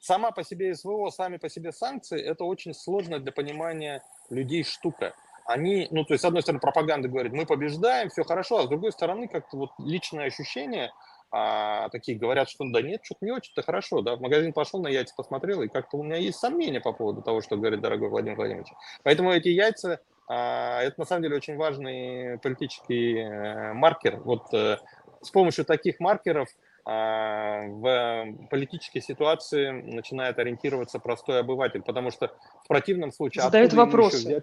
[0.00, 5.14] Сама по себе СВО, сами по себе санкции– это очень сложно для понимания людей штука.
[5.44, 8.68] Они, ну, то есть, с одной стороны, пропаганда говорит, мы побеждаем, все хорошо, а с
[8.68, 10.90] другой стороны, как-то вот личное ощущение,
[11.30, 14.88] а, такие говорят, что да нет, что-то не очень-то хорошо, да, в магазин пошел, на
[14.88, 18.36] яйца посмотрел, и как-то у меня есть сомнения по поводу того, что говорит дорогой Владимир
[18.36, 18.72] Владимирович.
[19.02, 24.18] Поэтому эти яйца, а, это на самом деле очень важный политический э, маркер.
[24.20, 24.78] Вот э,
[25.20, 32.32] с помощью таких маркеров– а, в политической ситуации начинает ориентироваться простой обыватель, потому что
[32.64, 33.42] в противном случае...
[33.42, 34.42] Задают вопросы.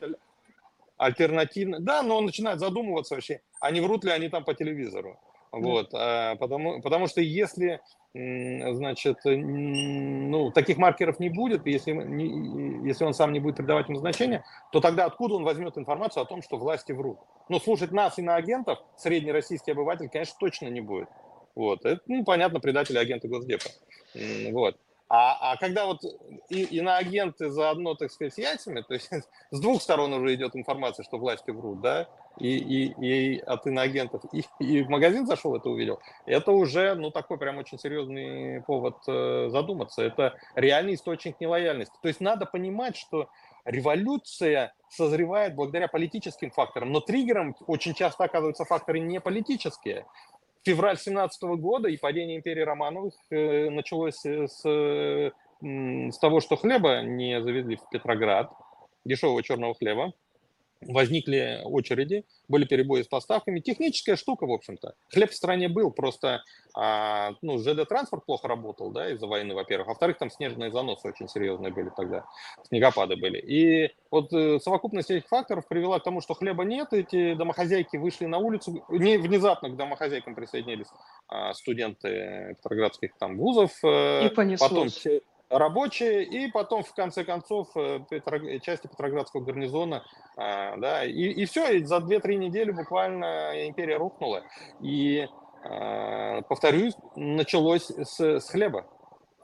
[0.97, 1.80] Альтернативно.
[1.80, 5.19] Да, но он начинает задумываться вообще, а не врут ли они там по телевизору.
[5.52, 7.80] Вот, а, потому, потому что если,
[8.13, 11.91] значит, ну, таких маркеров не будет, если,
[12.86, 16.26] если он сам не будет придавать им значения, то тогда откуда он возьмет информацию о
[16.26, 17.19] том, что власти врут?
[17.50, 21.08] Ну, слушать нас и на агентов средний российский обыватель, конечно, точно не будет.
[21.58, 21.86] Вот.
[21.86, 23.70] Это, ну, понятно, предатели агенты Госдепа.
[24.52, 24.78] Вот.
[25.10, 26.02] А, а когда вот
[26.50, 29.10] и, и на агенты заодно, так сказать, с яйцами, то есть
[29.52, 34.22] с двух сторон уже идет информация, что власти врут, да, и, и, и от иноагентов,
[34.34, 38.98] и, и в магазин зашел, это увидел, это уже, ну, такой прям очень серьезный повод
[39.08, 40.04] э, задуматься.
[40.04, 41.96] Это реальный источник нелояльности.
[42.02, 43.30] То есть надо понимать, что
[43.65, 50.06] революция созревает благодаря политическим факторам, но триггером очень часто оказываются факторы не политические
[50.67, 57.03] февраль 17 года и падение империи Романовых э, началось э, с, с того, что хлеба
[57.03, 58.51] не завезли в Петроград,
[59.06, 60.12] дешевого черного хлеба
[60.82, 63.60] возникли очереди, были перебои с поставками.
[63.60, 64.94] Техническая штука, в общем-то.
[65.12, 66.44] Хлеб в стране был, просто
[66.76, 69.88] а, ну, ЖД-транспорт плохо работал, да, из-за войны, во-первых.
[69.88, 72.26] во-вторых, там снежные заносы очень серьезные были тогда,
[72.63, 73.40] снегопады были.
[73.40, 78.26] И вот э, совокупность этих факторов привела к тому, что хлеба нет, эти домохозяйки вышли
[78.26, 80.88] на улицу, не внезапно к домохозяйкам присоединились
[81.28, 83.72] а, студенты петроградских там вузов.
[83.84, 84.70] Э, И понеслось.
[84.70, 88.38] Потом рабочие, и потом, в конце концов, э, Петро...
[88.60, 90.03] части Петроградского гарнизона,
[90.36, 94.43] а, да, и, и все, и за 2-3 недели буквально империя рухнула.
[94.81, 95.27] И,
[96.47, 98.86] повторюсь, началось с, с хлеба.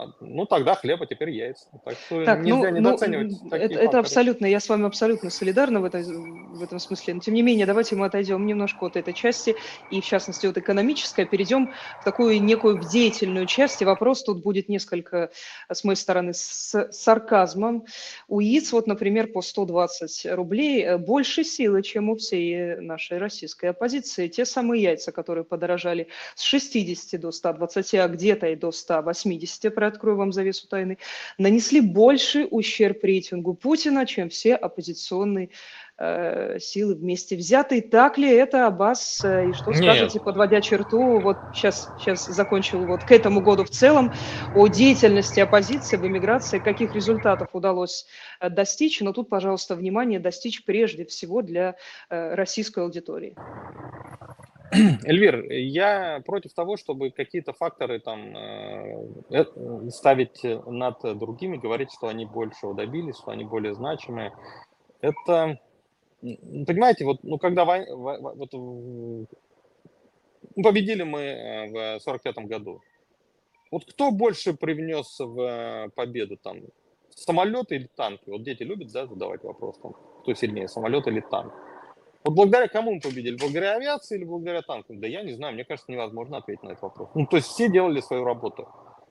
[0.03, 1.65] А, ну, тогда хлеба, теперь яйца.
[1.85, 5.79] Так что так, нельзя ну, недооценивать ну, это, это абсолютно, я с вами абсолютно солидарна
[5.79, 7.15] в, этой, в этом смысле.
[7.15, 9.55] Но, тем не менее, давайте мы отойдем немножко от этой части,
[9.91, 13.81] и, в частности, от экономической, перейдем в такую некую деятельную часть.
[13.81, 15.31] И вопрос тут будет несколько,
[15.71, 17.85] с моей стороны, с сарказмом.
[18.27, 23.67] У яиц, вот, например, по 120 рублей э, больше силы, чем у всей нашей российской
[23.67, 24.27] оппозиции.
[24.27, 30.17] Те самые яйца, которые подорожали с 60 до 120, а где-то и до 180 приоткрою
[30.17, 30.97] вам завесу тайны,
[31.38, 35.49] нанесли больше ущерб рейтингу Путина, чем все оппозиционные
[35.97, 37.82] э, силы вместе взятые.
[37.82, 39.23] Так ли это, Аббас?
[39.23, 39.84] Э, и что Нет.
[39.84, 44.12] скажете, подводя черту, вот сейчас, сейчас закончил вот к этому году в целом,
[44.56, 48.08] о деятельности оппозиции в эмиграции, каких результатов удалось
[48.39, 49.01] э, достичь?
[49.01, 51.75] Но тут, пожалуйста, внимание, достичь прежде всего для
[52.10, 53.36] э, российской аудитории.
[55.06, 62.08] Эльвир, я против того, чтобы какие-то факторы там э, э, ставить над другими, говорить, что
[62.08, 64.34] они большего добились, что они более значимые.
[65.02, 65.60] Это,
[66.21, 69.28] понимаете, вот, ну, когда вой, вот, ну,
[70.63, 72.82] победили мы э, в 45 году,
[73.69, 76.62] вот кто больше привнес в победу там,
[77.15, 78.30] самолеты или танки?
[78.30, 81.54] Вот дети любят, да, задавать вопрос, там, кто сильнее, самолет или танк?
[82.23, 83.36] Вот благодаря кому мы победили?
[83.36, 84.99] Благодаря авиации или благодаря танкам?
[84.99, 87.09] Да я не знаю, мне кажется, невозможно ответить на этот вопрос.
[87.15, 88.67] Ну, то есть все делали свою работу.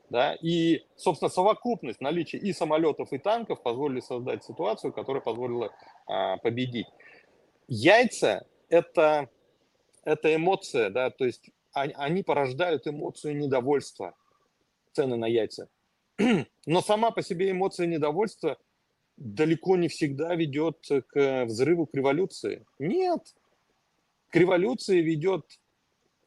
[0.08, 0.34] Да?
[0.40, 5.74] И, собственно, совокупность наличия и самолетов, и танков позволили создать ситуацию, которая позволила
[6.06, 6.86] а, победить.
[7.68, 9.28] Яйца это,–
[10.04, 14.14] это эмоция, да, то есть они, порождают эмоцию недовольства,
[14.92, 15.68] цены на яйца.
[16.66, 18.58] Но сама по себе эмоция недовольства–
[19.16, 22.64] далеко не всегда ведет к взрыву к революции.
[22.78, 23.34] Нет.
[24.28, 25.60] К революции ведет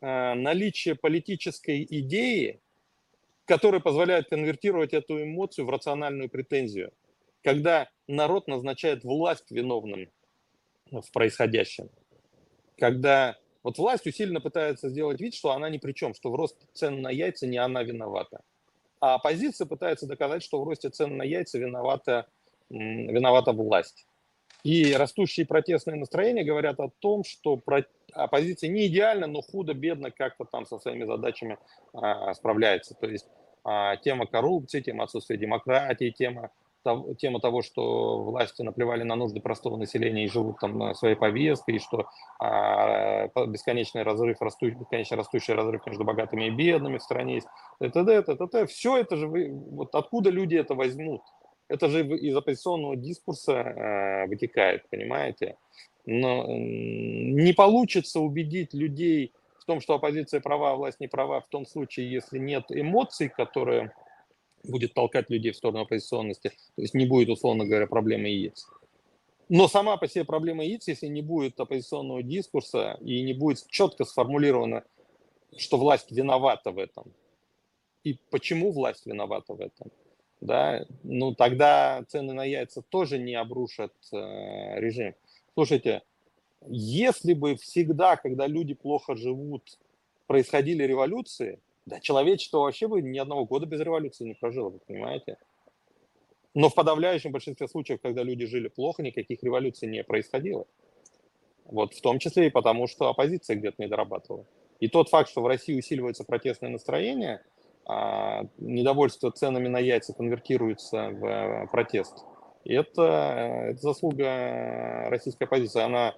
[0.02, 2.62] э, наличие политической идеи,
[3.45, 6.91] который позволяет конвертировать эту эмоцию в рациональную претензию.
[7.43, 10.10] Когда народ назначает власть виновным
[10.91, 11.89] в происходящем.
[12.78, 16.67] Когда вот власть усиленно пытается сделать вид, что она ни при чем, что в росте
[16.74, 18.41] цен на яйца не она виновата.
[19.00, 22.28] А оппозиция пытается доказать, что в росте цен на яйца виновата,
[22.69, 24.06] виновата власть.
[24.63, 27.62] И растущие протестные настроения говорят о том, что
[28.13, 31.60] оппозиция не идеально, но худо-бедно как-то там со своими задачами
[31.93, 32.95] а, справляется.
[32.95, 33.28] То есть
[33.63, 36.49] а, тема коррупции, тема отсутствия демократии, тема
[37.17, 41.80] тема того, что власти наплевали на нужды простого населения и живут там своей повесткой, и
[41.80, 42.08] что
[42.39, 47.47] а, бесконечный разрыв, растущий, бесконечно растущий разрыв между богатыми и бедными в стране есть,
[47.80, 48.67] т.д., т.д.
[48.67, 51.21] Все это же, вы, вот откуда люди это возьмут?
[51.67, 55.58] Это же из оппозиционного дискурса э, вытекает, понимаете?
[56.06, 61.47] Но не получится убедить людей в том, что оппозиция права, а власть не права, в
[61.47, 63.91] том случае, если нет эмоций, которые
[64.63, 68.67] будет толкать людей в сторону оппозиционности, то есть не будет, условно говоря, проблемы яиц.
[69.49, 74.06] Но сама по себе проблема яиц, если не будет оппозиционного дискурса и не будет четко
[74.06, 74.84] сформулировано,
[75.58, 77.12] что власть виновата в этом,
[78.04, 79.91] и почему власть виновата в этом,
[80.41, 85.15] да, ну тогда цены на яйца тоже не обрушат э, режим.
[85.54, 86.02] Слушайте,
[86.67, 89.78] если бы всегда, когда люди плохо живут,
[90.28, 95.38] происходили революции, да, человечество вообще бы ни одного года без революции не прожило, вы понимаете?
[96.54, 100.65] Но в подавляющем большинстве случаев, когда люди жили плохо, никаких революций не происходило.
[101.65, 104.45] Вот в том числе и потому, что оппозиция где-то не дорабатывала.
[104.80, 107.55] И тот факт, что в России усиливается протестное настроение, а
[108.58, 112.26] недовольство ценами на яйца конвертируется в э, протест,
[112.65, 115.82] это, э, это заслуга российской оппозиции.
[115.82, 116.15] Она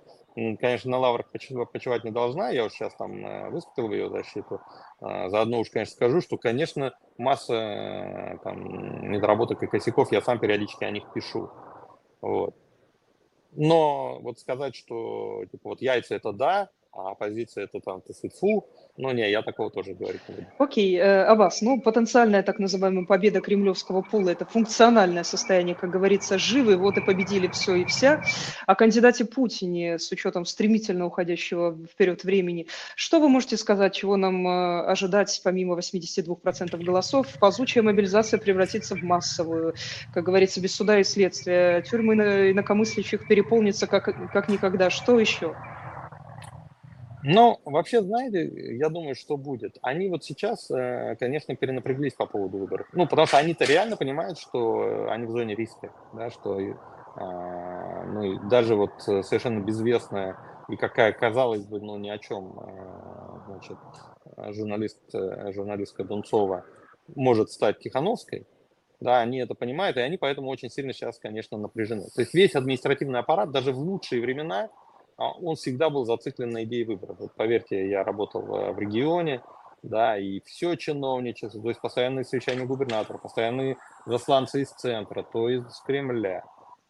[0.59, 4.61] конечно, на лаврах почивать не должна, я уже сейчас там э, выступил в ее защиту.
[5.01, 10.39] А, заодно уж, конечно, скажу, что, конечно, масса э, там, недоработок и косяков, я сам
[10.39, 11.49] периодически о них пишу.
[12.21, 12.55] Вот.
[13.53, 18.67] Но вот сказать, что типа вот яйца это да, а оппозиция это там, ты фу,
[18.97, 20.47] ну не, я такого тоже говорить не буду.
[20.57, 26.39] Окей, э, Аббас, ну потенциальная так называемая победа кремлевского пула– это функциональное состояние, как говорится,
[26.39, 28.23] живы, вот и победили все и вся.
[28.65, 34.47] О кандидате Путине с учетом стремительно уходящего вперед времени, что вы можете сказать, чего нам
[34.47, 37.27] э, ожидать помимо 82% голосов?
[37.39, 39.75] Ползучая мобилизация превратится в массовую,
[40.13, 41.83] как говорится, без суда и следствия.
[41.83, 42.15] Тюрьмы
[42.51, 44.89] инакомыслящих переполнятся как, как никогда.
[44.89, 45.55] Что еще?
[47.23, 49.77] Ну, вообще, знаете, я думаю, что будет.
[49.81, 52.87] Они вот сейчас, э, конечно, перенапряглись по поводу выборов.
[52.93, 56.59] Ну, потому что они-то реально понимают, что они в зоне риска, да, что
[57.15, 60.37] а, ну, даже вот совершенно безвестная
[60.69, 63.77] и какая, казалось бы, ну, ни о чем, а, значит,
[64.53, 66.65] журналист, э, журналистка Дунцова
[67.15, 68.45] может стать Тихановской,
[68.99, 72.05] да, они это понимают, и они поэтому очень сильно сейчас, конечно, напряжены.
[72.13, 74.69] То есть весь административный аппарат, даже в лучшие времена, а
[75.17, 77.17] он всегда был зациклен на идее выборов.
[77.19, 79.41] Вот поверьте, я работал в регионе,
[79.83, 85.63] да, и все чиновничество, то есть постоянные совещания губернатора, постоянные засланцы из центра, то из
[85.85, 86.43] Кремля,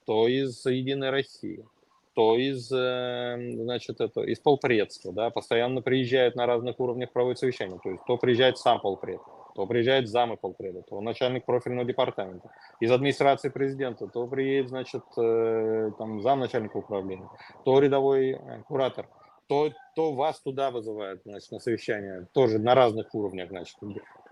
[0.06, 1.66] то из Единой России,
[2.14, 7.80] то из, эм, значит, это, из полпредства, да, постоянно приезжают на разных уровнях проводят совещания,
[7.82, 9.22] то есть то приезжает сам полпред,
[9.58, 12.52] то приезжает замы полпреда, то начальник профильного департамента.
[12.80, 17.28] Из администрации президента то приедет, значит, э, там, зам начальника управления,
[17.66, 19.10] то рядовой э, куратор,
[19.48, 23.78] то, то вас туда вызывают, значит, на совещание, тоже на разных уровнях, значит,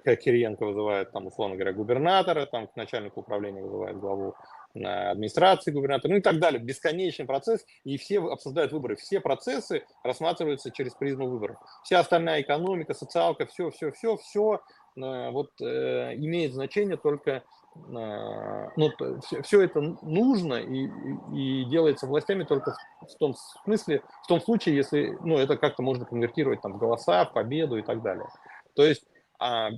[0.04, 4.36] как Кириенко вызывает, там, условно говоря, губернатора, там, к начальнику управления вызывает главу
[4.76, 6.62] администрации губернатора, ну и так далее.
[6.62, 8.96] Бесконечный процесс, и все обсуждают выборы.
[8.98, 11.58] Все процессы рассматриваются через призму выборов.
[11.84, 14.62] Вся остальная экономика, социалка, все, все, все, все
[14.96, 18.92] вот э, имеет значение только, э, ну,
[19.26, 20.88] все, все это нужно и,
[21.34, 26.06] и делается властями только в том смысле, в том случае, если, ну, это как-то можно
[26.06, 28.28] конвертировать там в голоса, в победу и так далее.
[28.74, 29.06] То есть
[29.38, 29.70] а,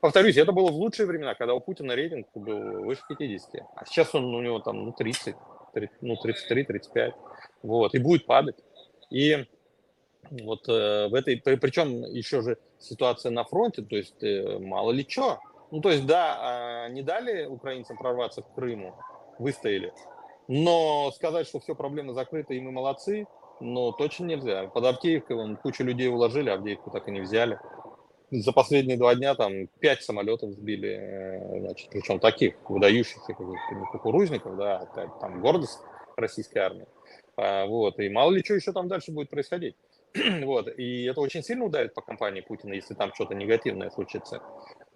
[0.00, 4.14] повторюсь, это было в лучшие времена, когда у Путина рейтинг был выше 50, а сейчас
[4.14, 5.36] он у него там ну, 30,
[5.74, 7.12] 30 ну 33-35,
[7.62, 8.56] вот, и будет падать.
[9.10, 9.46] И
[10.30, 15.06] вот э, в этой, причем еще же ситуация на фронте, то есть э, мало ли
[15.08, 15.40] что.
[15.70, 18.94] Ну, то есть, да, э, не дали украинцам прорваться к Крыму,
[19.38, 19.92] выстояли,
[20.48, 23.26] но сказать, что все проблемы закрыты и мы молодцы,
[23.60, 24.66] но точно нельзя.
[24.68, 27.58] Под Авдеевкой вон, кучу людей уложили, Авдеевку так и не взяли.
[28.30, 34.86] За последние два дня там пять самолетов сбили, э, значит, причем таких выдающихся кукурузников, да,
[35.20, 35.78] там гордость
[36.16, 36.86] российской армии.
[37.36, 39.76] А, вот, и мало ли что еще там дальше будет происходить.
[40.44, 44.42] вот, и это очень сильно ударит по компании Путина, если там что-то негативное случится.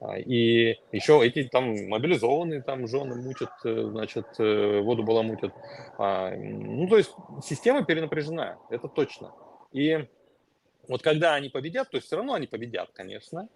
[0.01, 5.55] А, и еще эти там мобилизованные там жены мутят, э, значит, э, воду баламутят.
[5.97, 9.33] А, ну, то есть система перенапряжена, это точно.
[9.73, 10.07] И
[10.89, 13.49] вот когда они победят, то есть все равно они победят, конечно,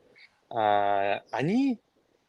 [0.49, 1.79] а, они,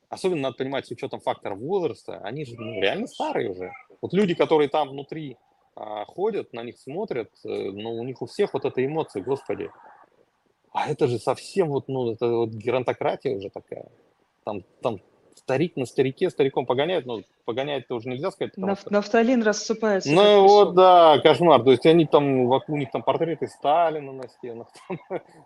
[0.09, 3.71] особенно надо понимать с учетом фактора возраста, они же ну, реально старые уже.
[4.01, 5.37] Вот люди, которые там внутри
[5.75, 9.71] ходят, на них смотрят, э, ну, у них у всех вот эта эмоция, господи,
[10.73, 13.89] а это же совсем вот, ну, это вот геронтократия уже такая.
[14.43, 14.99] Там, там
[15.51, 18.53] старик на старике стариком погоняет, но погоняет это уже нельзя сказать.
[18.57, 18.93] Наф- что...
[18.93, 20.11] Нафталин рассыпается.
[20.11, 21.61] Ну вот, да, кошмар.
[21.63, 24.67] То есть они там, вокруг них там портреты Сталина на стенах.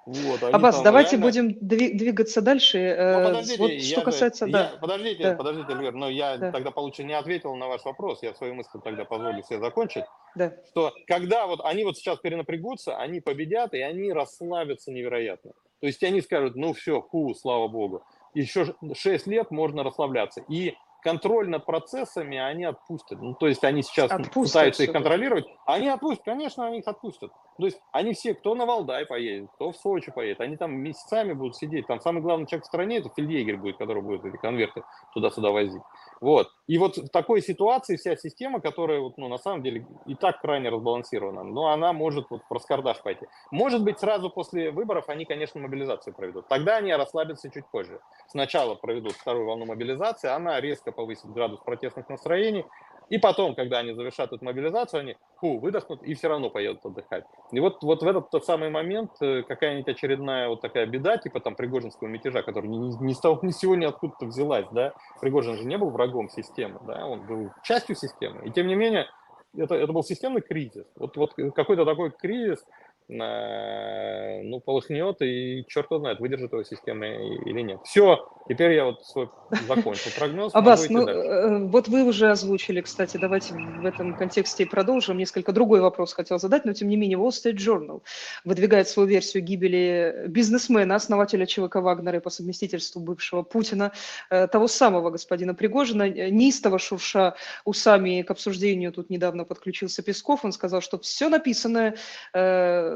[0.05, 1.25] вот, Аббас, давайте реально...
[1.25, 2.77] будем двигаться дальше.
[2.77, 4.45] Ну, э, подождите, вот, что касается...
[4.45, 4.71] Же, да.
[4.73, 5.35] я, подождите, да.
[5.35, 6.51] подождите, Эльвир, но я да.
[6.51, 8.21] тогда, получается, не ответил на ваш вопрос.
[8.21, 10.03] Я свою мысль тогда позволю себе закончить.
[10.35, 10.53] Да.
[10.69, 15.51] Что когда вот они вот сейчас перенапрягутся, они победят, и они расслабятся невероятно.
[15.81, 18.03] То есть они скажут, ну все, ху, слава богу
[18.41, 20.41] еще 6 лет можно расслабляться.
[20.47, 23.21] И контроль над процессами они отпустят.
[23.21, 25.45] Ну, то есть они сейчас отпустят пытаются их контролировать.
[25.65, 27.31] Они отпустят, конечно, они их отпустят.
[27.57, 31.33] То есть они все, кто на Валдай поедет, кто в Сочи поедет, они там месяцами
[31.33, 31.87] будут сидеть.
[31.87, 34.83] Там самый главный человек в стране, это фельдъегерь будет, который будет эти конверты
[35.13, 35.81] туда-сюда возить.
[36.19, 36.49] Вот.
[36.67, 40.41] И вот в такой ситуации вся система, которая вот, ну, на самом деле и так
[40.41, 43.27] крайне разбалансирована, но она может вот в раскардаш пойти.
[43.51, 46.47] Может быть, сразу после выборов они, конечно, мобилизацию проведут.
[46.47, 47.99] Тогда они расслабятся чуть позже.
[48.27, 52.65] Сначала проведут вторую волну мобилизации, она резко повысит градус протестных настроений,
[53.09, 57.25] и потом, когда они завершат эту мобилизацию, они фу, выдохнут и все равно поедут отдыхать.
[57.51, 61.39] И вот, вот в этот тот самый момент э, какая-нибудь очередная вот такая беда, типа
[61.39, 65.57] там Пригожинского мятежа, который ни, ни, того, ни с сего ни откуда-то взялась, да, Пригожин
[65.57, 68.45] же не был врагом системы, да, он был частью системы.
[68.45, 69.07] И тем не менее,
[69.55, 70.85] это, это был системный кризис.
[70.95, 77.05] Вот, вот какой-то такой кризис, Э, ну, полыхнет, и черт его знает, выдержит его система
[77.05, 77.79] или нет.
[77.83, 79.29] Все, теперь я вот свой
[79.67, 80.55] закончил прогноз.
[80.55, 85.17] Аббас, ну, э, вот вы уже озвучили, кстати, давайте в этом контексте и продолжим.
[85.17, 88.01] Несколько другой вопрос хотел задать, но тем не менее Wall Street Journal
[88.43, 93.91] выдвигает свою версию гибели бизнесмена, основателя ЧВК Вагнера и по совместительству бывшего Путина,
[94.29, 97.35] э, того самого господина Пригожина, неистово шурша
[97.65, 101.95] усами к обсуждению, тут недавно подключился Песков, он сказал, что все написанное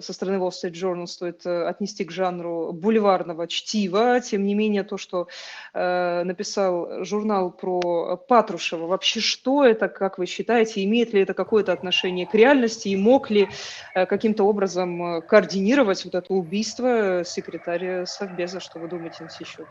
[0.01, 4.19] со стороны Wall Street Journal стоит э, отнести к жанру бульварного чтива.
[4.21, 5.27] Тем не менее, то, что
[5.73, 11.73] э, написал журнал про Патрушева, вообще что это, как вы считаете, имеет ли это какое-то
[11.73, 13.49] отношение к реальности и мог ли
[13.95, 18.59] э, каким-то образом э, координировать вот это убийство секретаря Совбеза?
[18.59, 19.67] Что вы думаете на сей счет?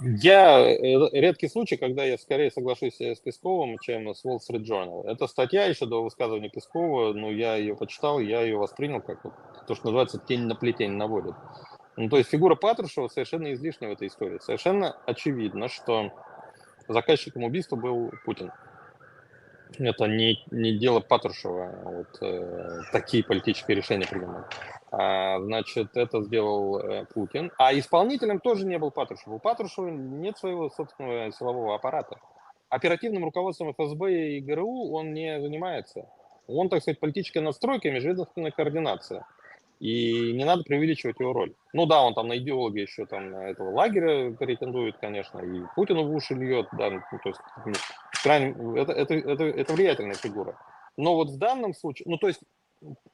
[0.00, 0.76] Я э,
[1.12, 5.08] редкий случай, когда я скорее соглашусь с Песковым, чем с Wall Street Journal.
[5.08, 9.22] Эта статья еще до высказывания Пескова, ну, я ее почитал, я ее воспринял как
[9.66, 11.34] то, что называется тень на плетень наводит.
[11.96, 14.38] Ну, то есть фигура Патрушева совершенно излишняя в этой истории.
[14.38, 16.12] Совершенно очевидно, что
[16.86, 18.52] заказчиком убийства был Путин.
[19.78, 24.44] Это не, не дело Патрушева вот, э, такие политические решения принимать.
[24.90, 27.52] А, значит, это сделал э, Путин.
[27.58, 29.28] А исполнителем тоже не был Патрушев.
[29.28, 32.18] У Патрушева нет своего собственного силового аппарата.
[32.70, 36.08] Оперативным руководством ФСБ и ГРУ он не занимается.
[36.46, 39.26] Он, так сказать, политической настройкой, межведомственная координация.
[39.80, 41.54] И не надо преувеличивать его роль.
[41.72, 46.14] Ну да, он там на идеолога еще там этого лагеря претендует, конечно, и Путину в
[46.14, 47.40] уши льет, да, ну, то есть
[48.22, 50.58] крайне, это, это, это, это влиятельная фигура.
[50.96, 52.40] Но вот в данном случае, ну то есть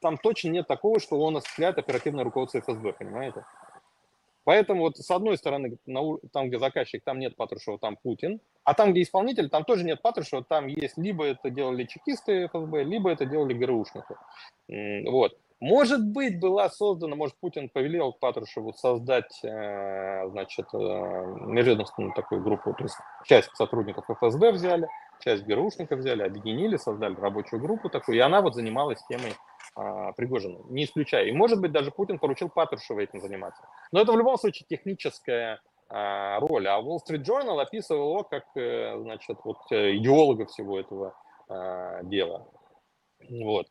[0.01, 3.45] там точно нет такого, что он осуществляет оперативное руководство ФСБ, понимаете?
[4.45, 5.79] Поэтому вот с одной стороны,
[6.33, 10.03] там, где заказчик, там нет Патрушева, там Путин, а там, где исполнитель, там тоже нет
[10.03, 14.15] Патрушева, там есть либо это делали чекисты ФСБ, либо это делали ГРУшники.
[15.09, 15.39] Вот.
[15.65, 22.75] Может быть, была создана, может, Путин повелел Патрушеву создать, э, значит, э, межведомственную такую группу,
[22.75, 24.87] то есть часть сотрудников ФСБ взяли,
[25.21, 29.33] часть ГРУшников взяли, объединили, создали рабочую группу такую, и она вот занималась темой
[29.75, 31.25] а, Пригожина, не исключая.
[31.25, 33.67] И, может быть, даже Путин поручил Патрушеву этим заниматься.
[33.91, 36.69] Но это в любом случае техническая а, роль.
[36.69, 41.15] А Wall Street Journal описывал его как, э, значит, вот идеолога всего этого
[41.49, 42.47] а, дела.
[43.31, 43.67] Вот.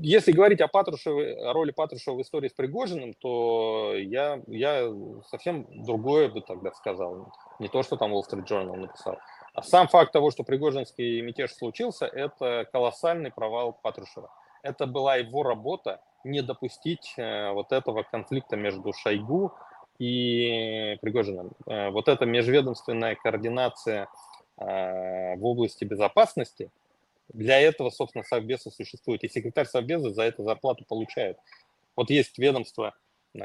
[0.00, 4.90] Если говорить о, Патрушеве, о роли Патрушева в истории с Пригожиным, то я, я
[5.28, 7.32] совсем другое бы тогда сказал.
[7.58, 9.18] Не то, что там Wall Street Journal написал.
[9.54, 14.30] А сам факт того, что Пригожинский мятеж случился, это колоссальный провал Патрушева
[14.62, 19.52] это была его работа не допустить э, вот этого конфликта между Шойгу
[19.98, 21.52] и Пригожиным.
[21.66, 24.08] Э, вот эта межведомственная координация
[24.58, 26.70] э, в области безопасности,
[27.32, 29.24] для этого, собственно, Совбеза существует.
[29.24, 31.38] И секретарь Совбеза за это зарплату получает.
[31.96, 32.94] Вот есть ведомство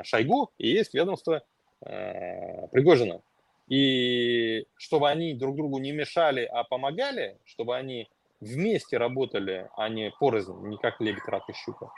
[0.04, 1.44] Шойгу и есть ведомство
[1.82, 3.22] э, Пригожина.
[3.68, 8.10] И чтобы они друг другу не мешали, а помогали, чтобы они
[8.40, 11.92] вместе работали, а не порознь, не как лебедь, рак и щука.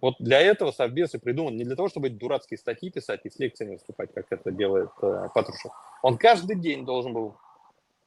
[0.00, 3.38] Вот для этого Совбез и придуман, не для того, чтобы дурацкие статьи писать и с
[3.38, 5.72] лекциями выступать, как это делает э, Патрушев.
[6.02, 7.36] Он каждый день должен был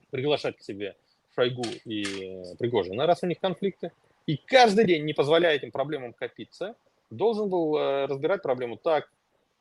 [0.09, 0.95] приглашать к себе
[1.35, 3.91] Шойгу и э, Пригожина, раз у них конфликты,
[4.25, 6.75] и каждый день, не позволяя этим проблемам копиться,
[7.09, 8.77] должен был э, разбирать проблему.
[8.77, 9.11] Так,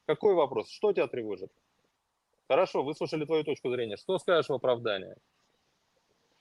[0.07, 0.71] какой вопрос?
[0.71, 1.51] Что тебя тревожит?
[2.49, 3.97] Хорошо, выслушали твою точку зрения.
[3.97, 5.17] Что скажешь в оправдание?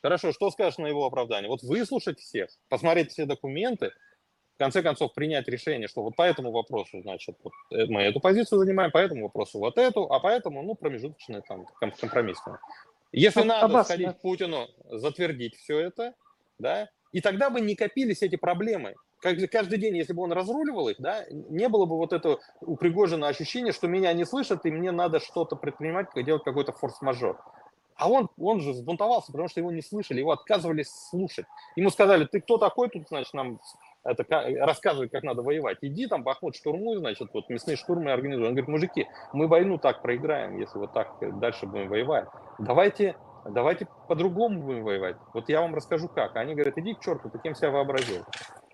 [0.02, 1.50] Хорошо, что скажешь на его оправдание?
[1.50, 3.92] Вот выслушать всех, посмотреть все документы,
[4.56, 8.20] в конце концов принять решение, что вот по этому вопросу, значит, вот э, мы эту
[8.20, 12.60] позицию занимаем, по этому вопросу вот эту, а поэтому, ну, промежуточная там компромиссная.
[13.12, 14.14] Если а, надо Аббас, сходить да.
[14.14, 16.14] к Путину, затвердить все это,
[16.60, 18.96] да, и тогда бы не копились эти проблемы.
[19.20, 23.28] Каждый день, если бы он разруливал их, да, не было бы вот этого у Пригожина
[23.28, 27.40] ощущения, что меня не слышат, и мне надо что-то предпринимать, делать какой-то форс-мажор.
[27.96, 31.46] А он, он же взбунтовался, потому что его не слышали, его отказывались слушать.
[31.76, 33.60] Ему сказали, ты кто такой тут, значит, нам
[34.04, 34.26] это,
[34.66, 35.78] рассказывать, как надо воевать.
[35.82, 38.48] Иди там, Бахмут штурмуй, значит, вот мясные штурмы организуй.
[38.48, 42.28] Он говорит, мужики, мы войну так проиграем, если вот так дальше будем воевать.
[42.60, 45.18] Давайте, давайте по-другому будем воевать.
[45.34, 46.36] Вот я вам расскажу как.
[46.36, 48.26] Они говорят, иди к черту, ты кем себя вообразил.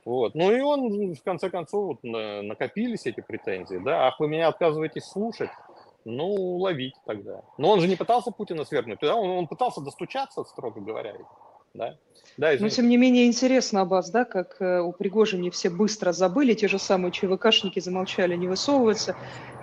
[0.06, 0.36] Вот.
[0.36, 5.04] Ну и он, в конце концов, вот, накопились эти претензии, да, ах, вы меня отказываетесь
[5.04, 5.50] слушать,
[6.06, 7.42] ну, ловить тогда.
[7.58, 9.16] Но он же не пытался Путина свергнуть, да?
[9.16, 11.14] он, он пытался достучаться, строго говоря.
[11.74, 11.98] Да?
[12.38, 16.54] Да, Но тем не менее интересно, Аббас, да, как э, у Пригожина все быстро забыли,
[16.54, 19.16] те же самые ЧВКшники замолчали, не высовываются.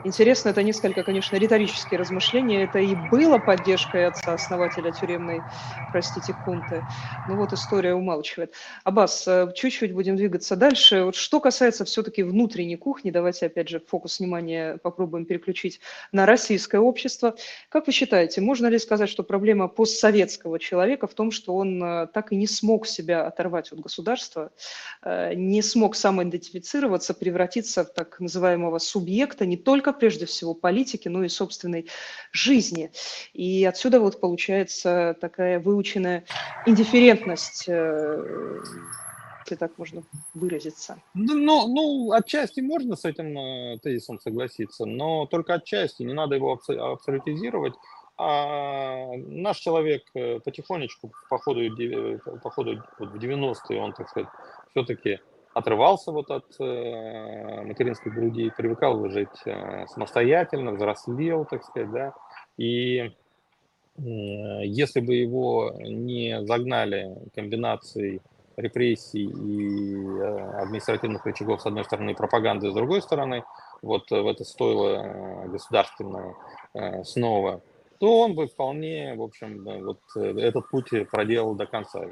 [0.07, 2.65] Интересно, это несколько, конечно, риторические размышления.
[2.65, 5.47] Это и было поддержкой отца-основателя тюремной,
[5.91, 6.85] простите, хунты.
[7.25, 8.53] Ну вот история умалчивает.
[8.85, 11.05] Аббас, э, чуть-чуть будем двигаться дальше.
[11.05, 15.81] Вот что касается все-таки внутренней кухни, давайте опять же фокус внимания попробуем переключить
[16.13, 17.35] на российское общество.
[17.71, 22.09] Как вы считаете, можно ли сказать, что проблема постсоветского человека в том, что он э,
[22.13, 24.51] так и не смог себя оторвать от государства,
[25.03, 31.25] э, не смог самоидентифицироваться, превратиться в так называемого субъекта не только прежде всего политики, но
[31.25, 31.89] и собственной
[32.33, 32.91] жизни.
[33.33, 36.25] И отсюда вот получается такая выученная
[36.67, 38.61] индифферентность э,
[39.45, 40.99] если так можно выразиться.
[41.13, 46.37] Ну, ну, ну, отчасти можно с этим э, тезисом согласиться, но только отчасти, не надо
[46.37, 47.75] его абсолютизировать.
[48.17, 51.61] А наш человек э, потихонечку по ходу,
[52.43, 54.29] по ходу вот в 90-е, он, так сказать,
[54.71, 55.21] все-таки
[55.55, 62.15] отрывался вот от э, материнской груди, привыкал жить э, самостоятельно, взрослел, так сказать, да,
[62.57, 63.11] и э,
[63.97, 68.21] если бы его не загнали комбинацией
[68.57, 73.45] репрессий и э, административных рычагов с одной стороны пропаганды с другой стороны,
[73.83, 76.35] вот в это стоило э, государственное
[76.75, 77.63] э, снова,
[77.99, 82.05] то он бы вполне, в общем, вот этот путь проделал до конца.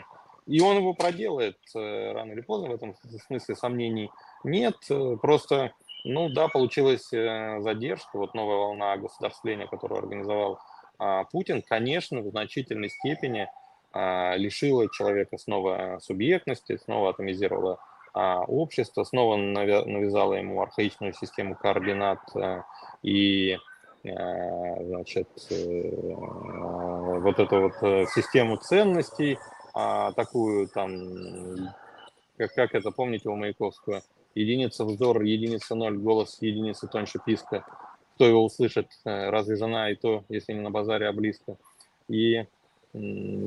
[0.46, 2.94] И он его проделает э, рано или поздно, в этом
[3.26, 4.10] смысле сомнений
[4.44, 4.76] нет.
[4.90, 5.72] Э, просто,
[6.04, 10.58] ну да, получилась э, задержка, вот новая волна государствления, которую организовал
[11.02, 13.48] а, Путин, конечно, в значительной степени
[13.92, 17.80] а, лишила человека снова субъектности, снова атомизировала
[18.14, 22.20] а, общество, снова навязала ему архаичную систему координат
[23.02, 23.58] и
[24.04, 27.74] значит, вот эту вот
[28.10, 29.38] систему ценностей,
[29.74, 31.74] а, такую там,
[32.36, 34.02] как, как это, помните у Маяковского,
[34.34, 37.64] единица вздор, единица ноль, голос единицы тоньше писка.
[38.14, 41.56] Кто его услышит, э, разве жена и то, если не на базаре, а близко.
[42.08, 42.44] И,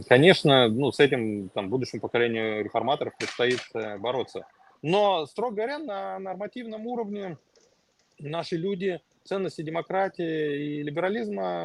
[0.07, 4.45] конечно, ну, с этим там, будущему поколению реформаторов предстоит э, бороться.
[4.81, 7.37] Но, строго говоря, на нормативном уровне
[8.19, 11.63] наши люди ценности демократии и либерализма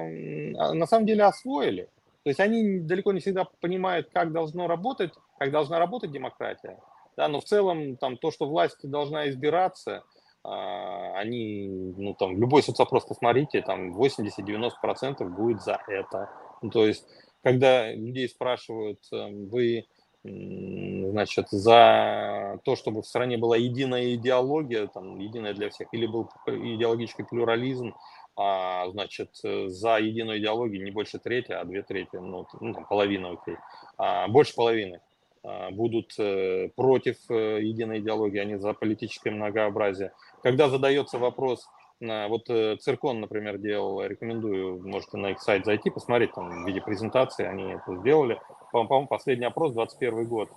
[0.59, 1.89] а, на самом деле освоили.
[2.23, 6.79] То есть они далеко не всегда понимают, как должно работать, как должна работать демократия.
[7.17, 10.05] Да, но в целом там то, что власть должна избираться,
[10.43, 16.31] а, они, ну там, любой соцопрос посмотрите, там 80-90% будет за это.
[16.63, 17.07] Ну, то есть,
[17.43, 19.87] когда людей спрашивают, эм, вы,
[20.23, 26.29] значит, за то, чтобы в стране была единая идеология, там, единая для всех, или был
[26.47, 27.95] идеологический плюрализм,
[28.43, 32.87] а, значит, э, за единую идеологию не больше трети, а две трети, ну, ну там
[32.87, 33.57] половина, окей,
[33.99, 35.03] а, больше половины
[35.43, 40.13] а, будут э, против э, единой идеологии, а не за политическое многообразие.
[40.43, 41.69] Когда задается вопрос,
[42.01, 47.45] вот Циркон, например, делал, рекомендую, можете на их сайт зайти, посмотреть, там в виде презентации
[47.45, 48.41] они это сделали.
[48.73, 50.49] По-моему, последний опрос, 21 год.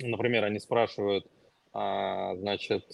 [0.00, 1.26] Например, они спрашивают,
[1.72, 2.84] значит,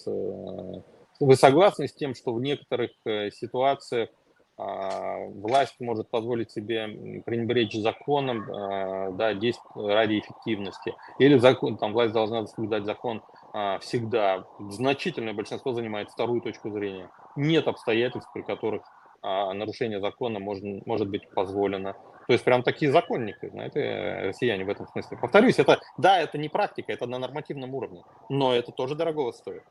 [1.25, 4.09] вы согласны с тем, что в некоторых э, ситуациях
[4.57, 10.93] а, власть может позволить себе пренебречь законом а, да, ради эффективности.
[11.17, 14.45] Или закон, там власть должна соблюдать закон а, всегда.
[14.69, 17.09] Значительное большинство занимает вторую точку зрения.
[17.35, 18.83] Нет обстоятельств, при которых
[19.23, 21.93] нарушение закона может, может быть позволено.
[22.27, 25.17] То есть прям такие законники, знаете, россияне в этом смысле.
[25.17, 29.63] Повторюсь, это, да, это не практика, это на нормативном уровне, но это тоже дорогого стоит.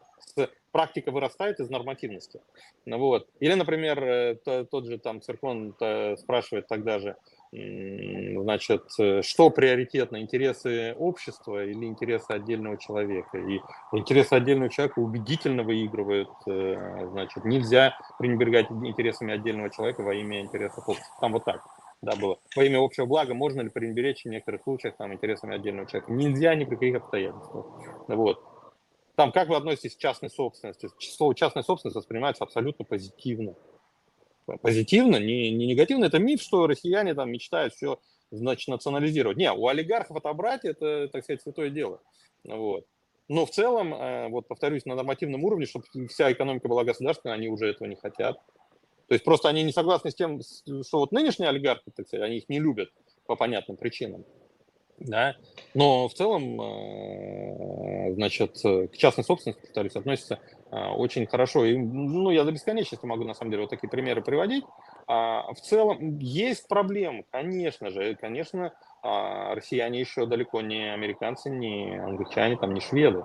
[0.72, 2.40] Практика вырастает из нормативности.
[2.86, 3.28] Вот.
[3.40, 5.74] Или, например, э, тот же там Циркон
[6.18, 7.16] спрашивает тогда же,
[7.53, 13.38] значит, э, что приоритетно, интересы общества или интересы отдельного человека.
[13.38, 13.61] И
[13.92, 20.88] интересы отдельного человека убедительно выигрывают, э, значит, нельзя пренебрегать интересами отдельного человека во имя интересов
[20.88, 21.16] общества.
[21.20, 21.62] Там вот так
[22.03, 22.38] да, было.
[22.55, 26.12] Во имя общего блага можно ли пренебречь в некоторых случаях там, интересами отдельного человека?
[26.12, 27.66] Нельзя ни при каких обстоятельствах.
[28.09, 28.44] Вот.
[29.16, 30.88] Там, как вы относитесь к частной собственности?
[30.98, 33.55] Слово частная собственность воспринимается абсолютно позитивно.
[34.59, 36.07] Позитивно, не, не негативно.
[36.07, 39.36] Это миф, что россияне там мечтают все значит, национализировать.
[39.36, 42.01] Не, у олигархов отобрать это, так сказать, святое дело.
[42.44, 42.86] Вот.
[43.28, 47.48] Но в целом, э, вот повторюсь, на нормативном уровне, чтобы вся экономика была государственной, они
[47.48, 48.40] уже этого не хотят.
[49.07, 52.38] То есть просто они не согласны с тем, что вот нынешние олигархи, так сказать, они
[52.38, 52.90] их не любят
[53.26, 54.24] по понятным причинам.
[55.01, 55.36] Да?
[55.74, 60.38] Но в целом, э, значит, к частной собственности, повторюсь, относятся
[60.70, 61.64] э, очень хорошо.
[61.64, 64.64] И, ну, я до бесконечности могу, на самом деле, вот такие примеры приводить.
[65.07, 68.14] А в целом есть проблемы, конечно же.
[68.14, 68.72] Конечно,
[69.03, 73.24] а, россияне еще далеко не американцы, не англичане, там, не шведы.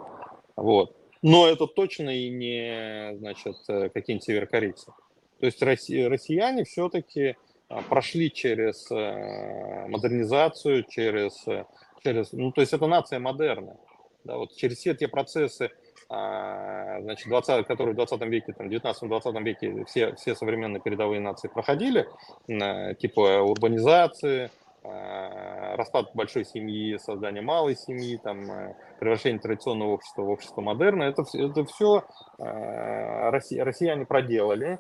[0.56, 0.96] Вот.
[1.22, 4.92] Но это точно и не, значит, э, какие-нибудь северокорейцы.
[5.40, 7.36] То есть россияне все-таки
[7.68, 11.66] прошли через э, модернизацию, через, э,
[12.04, 13.78] через, ну, то есть это нация модерна.
[14.24, 15.70] Да, вот через все те процессы,
[16.10, 21.48] а, значит, 20, которые в 20 веке, там, 19-20 веке все, все современные передовые нации
[21.48, 22.08] проходили,
[22.48, 24.52] типа урбанизации,
[24.84, 31.04] а, распад большой семьи, создание малой семьи, там, э, превращение традиционного общества в общество модерна,
[31.04, 32.04] это, это все
[32.38, 34.80] россияне проделали,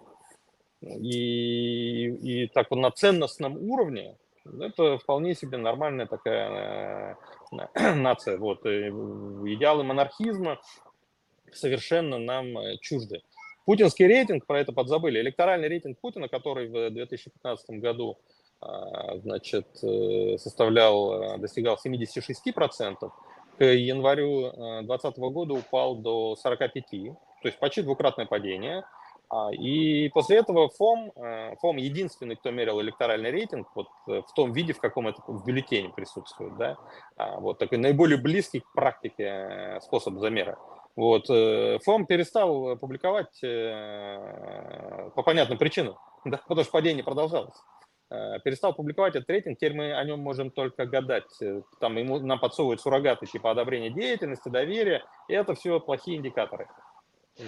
[0.86, 4.16] и, и так вот на ценностном уровне
[4.60, 7.18] это вполне себе нормальная такая
[7.52, 8.38] э, нация.
[8.38, 8.66] Вот.
[8.66, 10.60] И идеалы монархизма
[11.52, 13.22] совершенно нам э, чужды.
[13.66, 18.20] Путинский рейтинг, про это подзабыли, электоральный рейтинг Путина, который в 2015 году
[18.62, 23.12] а, значит, э, составлял, достигал 76%,
[23.58, 24.52] к январю
[24.84, 28.84] 2020 года упал до 45%, то есть почти двукратное падение–
[29.52, 34.54] и после этого ФОМ, э, ФОМ единственный, кто мерил электоральный рейтинг вот э, в том
[34.54, 36.78] виде, в каком это в бюллетене присутствует, да,
[37.18, 40.58] а, вот такой наиболее близкий к практике э, способ замера.
[40.96, 47.58] Вот, ФОМ перестал публиковать по понятным причинам, да, потому что падение продолжалось.
[48.46, 51.28] Перестал публиковать этот рейтинг, теперь мы о нем можем только гадать.
[51.82, 56.70] Там ему, нам подсовывают суррогаты типа одобрения деятельности, доверия, и это все плохие индикаторы.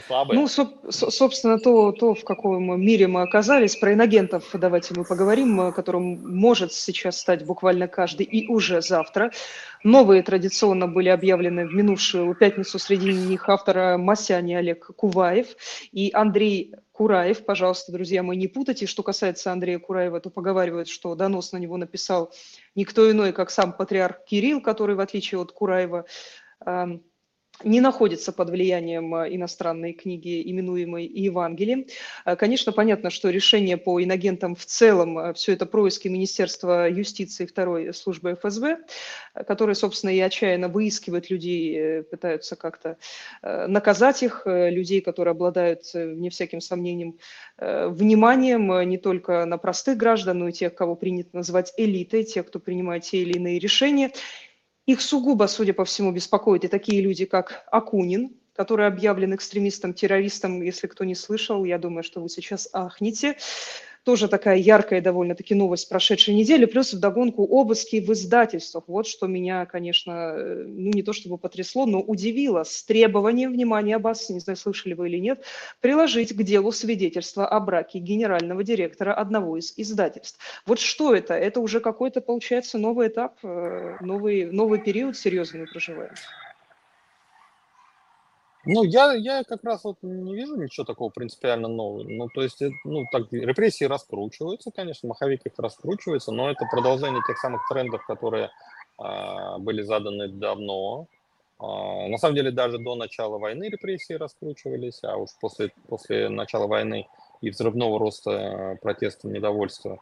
[0.06, 0.38] Слабые.
[0.38, 3.78] Ну, собственно, то, то, в каком мире мы оказались.
[3.78, 9.32] Про иногентов давайте мы поговорим, которым может сейчас стать буквально каждый и уже завтра.
[9.86, 12.80] Новые традиционно были объявлены в минувшую пятницу.
[12.80, 15.56] Среди них автора Масяни Олег Куваев
[15.94, 17.46] и Андрей Кураев.
[17.46, 18.88] Пожалуйста, друзья мои, не путайте.
[18.88, 22.34] Что касается Андрея Кураева, то поговаривают, что донос на него написал
[22.76, 26.06] никто иной, как сам патриарх Кирилл, который, в отличие от Кураева,
[27.64, 31.88] не находится под влиянием э, иностранной книги, именуемой Евангелием.
[32.26, 37.45] Э, конечно, понятно, что решение по иногентам в целом, э, все это происки Министерства юстиции
[37.45, 38.80] второй службы ФСБ,
[39.47, 42.97] которые, собственно, и отчаянно выискивают людей, пытаются как-то
[43.41, 47.18] наказать их, людей, которые обладают, вне всяким сомнением,
[47.58, 52.60] вниманием не только на простых граждан, но и тех, кого принято называть элитой, тех, кто
[52.60, 54.12] принимает те или иные решения.
[54.88, 60.62] Их сугубо, судя по всему, беспокоят и такие люди, как Акунин, который объявлен экстремистом, террористом.
[60.62, 63.38] Если кто не слышал, я думаю, что вы сейчас ахнете.
[64.08, 66.64] Тоже такая яркая довольно-таки новость прошедшей недели.
[66.64, 68.86] Плюс вдогонку обыски в издательствах.
[68.88, 72.64] Вот что меня, конечно, э, ну не то чтобы потрясло, но удивило.
[72.64, 75.43] С требованием, внимания, Аббас, не знаю, слышали вы или нет,
[75.82, 80.39] приложить к делу свидетельство о браке генерального директора одного из издательств.
[80.66, 81.34] Вот что это?
[81.34, 86.14] Это уже какой-то, получается, новый этап, э, новый, новый период серьезный мы проживаем.
[88.70, 92.03] Ну, я, я как раз вот не вижу ничего такого принципиально нового.
[92.03, 97.38] Ну, то есть, ну, так, репрессии раскручиваются, конечно, маховик их раскручивается, но это продолжение тех
[97.38, 98.49] самых трендов, которые
[98.97, 101.07] а, были заданы давно.
[101.59, 106.68] А, на самом деле, даже до начала войны репрессии раскручивались, а уж после, после начала
[106.68, 107.07] войны
[107.39, 109.99] и взрывного роста протеста, недовольства,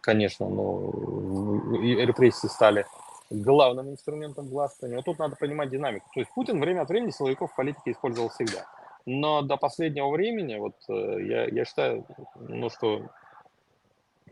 [0.00, 2.86] конечно, ну, репрессии стали
[3.30, 4.96] главным инструментом властвования.
[4.96, 6.08] Вот тут надо понимать динамику.
[6.14, 8.66] То есть Путин время от времени силовиков в политике использовал всегда.
[9.04, 12.04] Но до последнего времени, вот э, я, я считаю,
[12.36, 13.02] ну, что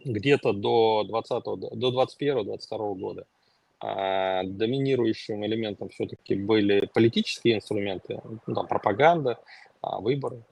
[0.04, 3.26] где-то до 20 до 21-22 года
[3.80, 9.38] а, доминирующим элементом все-таки были политические инструменты, ну, там, пропаганда,
[9.80, 10.42] а, выборы.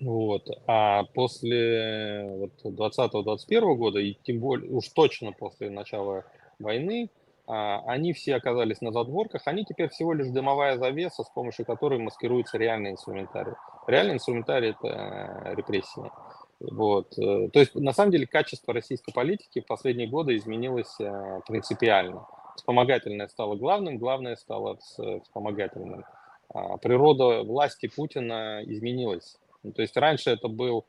[0.00, 0.48] Вот.
[0.66, 6.24] А после вот, 20-21 года, и тем более уж точно после начала
[6.58, 7.10] войны,
[7.46, 12.58] они все оказались на задворках, они теперь всего лишь дымовая завеса, с помощью которой маскируется
[12.58, 13.52] реальный инструментарий.
[13.86, 16.10] Реальный инструментарий– это э, репрессии.
[16.58, 17.16] Вот.
[17.18, 22.26] Э, то есть, на самом деле, качество российской политики в последние годы изменилось э, принципиально.
[22.56, 26.04] Вспомогательное стало главным, главное стало вспомогательным.
[26.48, 29.38] А природа власти Путина изменилась.
[29.62, 30.86] Ну, то есть раньше это был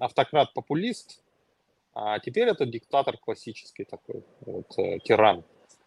[0.00, 1.22] автократ-популист,
[1.94, 4.68] а теперь это диктатор классический такой, вот,
[5.04, 5.44] тиран.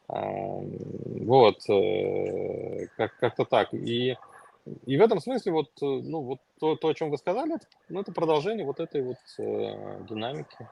[0.07, 3.73] Вот, э, как- как-то так.
[3.73, 4.17] И,
[4.85, 7.57] и в этом смысле вот, э, ну, вот то, то, о чем вы сказали,
[7.89, 10.67] ну, это продолжение вот этой вот э, динамики.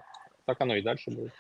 [0.46, 1.32] Так оно и дальше будет.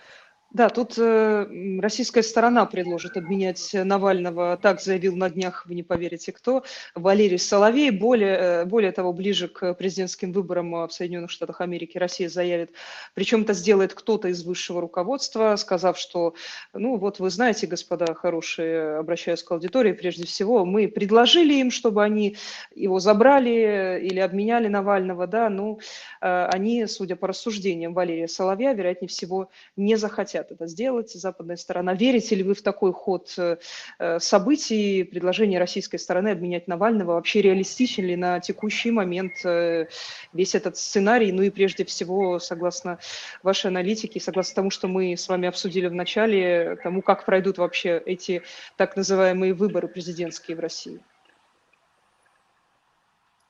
[0.53, 6.33] Да, тут э, российская сторона предложит обменять Навального, так заявил на днях, вы не поверите
[6.33, 7.89] кто, Валерий Соловей.
[7.89, 12.71] Более, э, более того, ближе к президентским выборам в Соединенных Штатах Америки Россия заявит,
[13.13, 16.33] причем это сделает кто-то из высшего руководства, сказав, что,
[16.73, 22.03] ну вот вы знаете, господа хорошие, обращаюсь к аудитории, прежде всего, мы предложили им, чтобы
[22.03, 22.35] они
[22.75, 25.79] его забрали или обменяли Навального, да, ну,
[26.19, 31.57] э, они, судя по рассуждениям Валерия Соловья, вероятнее всего, не захотят хотят это сделать, западная
[31.57, 31.93] сторона.
[31.93, 33.57] Верите ли вы в такой ход э,
[33.99, 37.13] э, событий, предложение российской стороны обменять Навального?
[37.13, 39.87] Вообще реалистичен ли на текущий момент э,
[40.33, 41.31] весь этот сценарий?
[41.31, 42.99] Ну и прежде всего, согласно
[43.43, 48.01] вашей аналитике, согласно тому, что мы с вами обсудили в начале, тому, как пройдут вообще
[48.05, 48.41] эти
[48.77, 50.99] так называемые выборы президентские в России?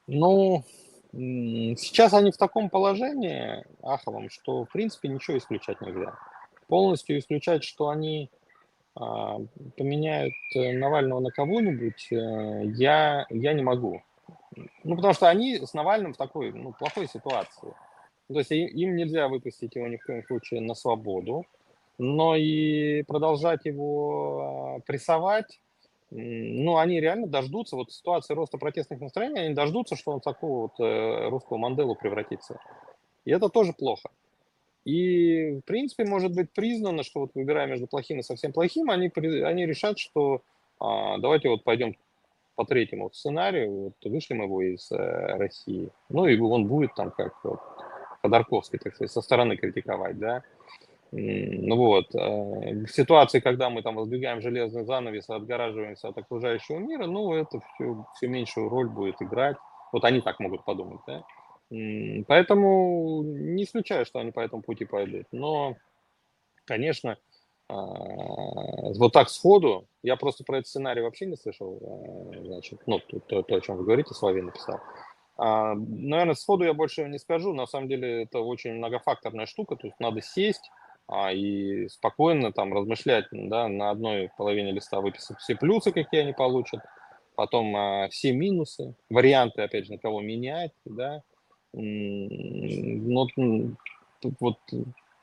[0.08, 0.64] Ну,
[1.14, 6.14] сейчас они в таком положении, аховом, что, в принципе, ничего исключать нельзя
[6.72, 8.30] полностью исключать, что они
[8.96, 9.40] а,
[9.76, 14.02] поменяют э, Навального на кого-нибудь, э, я, я не могу.
[14.86, 17.74] Ну, потому что они с Навальным в такой ну, плохой ситуации.
[18.32, 21.46] То есть им нельзя выпустить его ни в коем случае на свободу,
[21.98, 25.60] но и продолжать его а, прессовать,
[26.10, 30.62] ну, они реально дождутся, вот ситуации роста протестных настроений, они дождутся, что он в такого
[30.62, 32.62] вот э, русского Манделу превратится.
[33.26, 34.10] И это тоже плохо.
[34.86, 39.12] И, в принципе, может быть признано, что вот выбирая между плохим и совсем плохим, они,
[39.44, 40.42] они решат, что
[40.80, 41.96] а, давайте вот пойдем
[42.56, 45.90] по третьему сценарию, вот вышлем его из э, России.
[46.10, 47.60] Ну и он будет там как вот,
[48.22, 50.44] Ходорковский, так сказать, со стороны критиковать, да.
[51.12, 57.06] Ну вот, э, в ситуации, когда мы там воздвигаем железный занавес отгораживаемся от окружающего мира,
[57.06, 59.58] ну это все, все меньшую роль будет играть.
[59.92, 61.24] Вот они так могут подумать, да.
[62.28, 65.26] Поэтому не исключаю, что они по этому пути пойдут.
[65.32, 65.78] Но,
[66.66, 67.18] конечно,
[67.70, 67.76] а,
[68.96, 73.42] вот так сходу, я просто про этот сценарий вообще не слышал, а, значит, ну, то,
[73.44, 74.82] то, о чем вы говорите, Славей написал.
[75.38, 79.88] А, наверное, сходу я больше не скажу, на самом деле это очень многофакторная штука, то
[79.88, 80.70] есть надо сесть
[81.34, 86.82] и спокойно там размышлять, да, на одной половине листа выписать все плюсы, какие они получат,
[87.36, 91.24] потом все минусы, варианты, опять же, на кого менять, да,
[91.74, 93.28] ну,
[94.40, 94.58] вот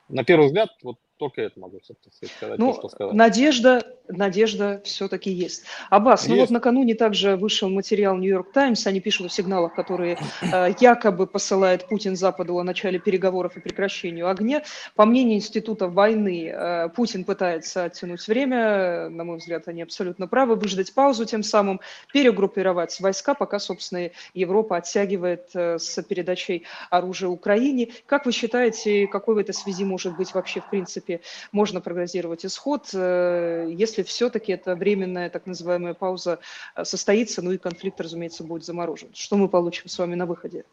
[0.09, 3.13] на первый взгляд, вот только это могу сказать, ну, то, что сказать.
[3.13, 5.65] Надежда, надежда все-таки есть.
[5.89, 6.29] Аббас, есть.
[6.29, 11.27] ну вот накануне также вышел материал Нью-Йорк Таймс, они пишут о сигналах, которые э, якобы
[11.27, 14.63] посылает Путин Западу о начале переговоров и прекращению огня.
[14.95, 20.55] По мнению Института войны, э, Путин пытается оттянуть время, на мой взгляд, они абсолютно правы,
[20.55, 21.81] выждать паузу, тем самым
[22.13, 27.89] перегруппировать войска, пока, собственно, Европа оттягивает э, с передачей оружия Украине.
[28.05, 32.45] Как вы считаете, какой в этой связи может быть вообще, в принципе, принципе, можно прогнозировать
[32.45, 36.39] исход, э, если все-таки эта временная так называемая пауза
[36.75, 39.09] э, состоится, ну и конфликт, разумеется, будет заморожен.
[39.13, 40.63] Что мы получим с вами на выходе?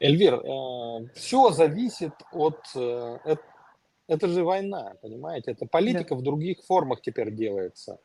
[0.00, 2.58] Эльвир, э, все зависит от...
[4.08, 5.52] Это же война, понимаете?
[5.52, 6.16] Это политика да.
[6.16, 7.98] в других формах теперь делается.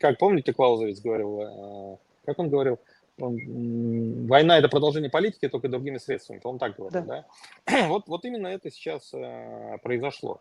[0.00, 2.80] Как помните, Клаузовец говорил, как он говорил,
[3.16, 6.40] война это продолжение политики, только другими средствами.
[6.42, 7.24] Он так говорил, да?
[7.66, 7.86] да?
[7.88, 9.14] Вот, вот именно это сейчас
[9.82, 10.40] произошло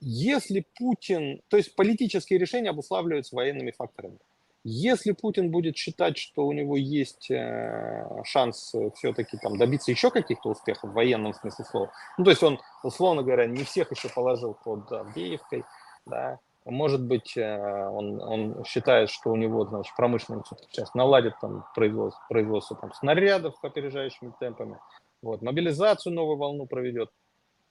[0.00, 4.18] если Путин, то есть политические решения обуславливаются военными факторами.
[4.68, 10.48] Если Путин будет считать, что у него есть э, шанс все-таки там добиться еще каких-то
[10.48, 14.54] успехов в военном смысле слова, ну, то есть он, условно говоря, не всех еще положил
[14.64, 15.64] под Авдеевкой,
[16.04, 21.64] да, может быть, э, он, он считает, что у него, значит, промышленный сейчас наладит там
[21.76, 24.78] производство, производство там, снарядов опережающими темпами,
[25.22, 27.10] вот, мобилизацию новую волну проведет,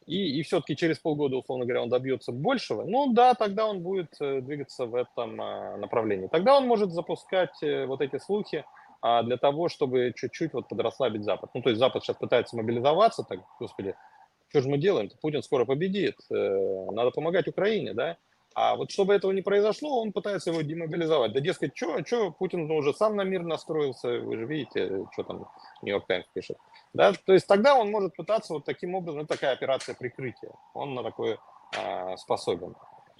[0.05, 4.13] и, и все-таки через полгода, условно говоря, он добьется большего, ну да, тогда он будет
[4.19, 6.27] э, двигаться в этом а, направлении.
[6.27, 8.65] Тогда он может запускать э, вот эти слухи
[9.01, 11.49] а, для того, чтобы чуть-чуть вот подрасслабить Запад.
[11.53, 13.95] Ну, то есть Запад сейчас пытается мобилизоваться, так, господи,
[14.49, 15.09] что же мы делаем?
[15.21, 18.17] Путин скоро победит, э, надо помогать Украине, да?
[18.55, 21.33] А вот чтобы этого не произошло, он пытается его демобилизовать.
[21.33, 25.49] Да, дескать, что, Путин уже сам на мир настроился, вы же видите, что там
[25.81, 26.57] Нью-Йорк Таймс пишет.
[26.93, 30.93] Да, то есть тогда он может пытаться вот таким образом, это такая операция прикрытия, он
[30.95, 31.37] на такое
[31.77, 32.75] э, способен.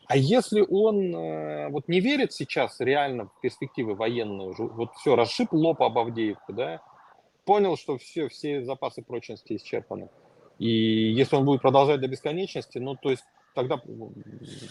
[0.08, 5.52] А если он э, вот не верит сейчас реально в перспективы военные, вот все, расшиб
[5.52, 6.82] лоб об Авдеевку, да,
[7.44, 10.08] понял, что все, все запасы прочности исчерпаны,
[10.60, 13.26] и если он будет продолжать до бесконечности, ну, то есть
[13.56, 13.82] тогда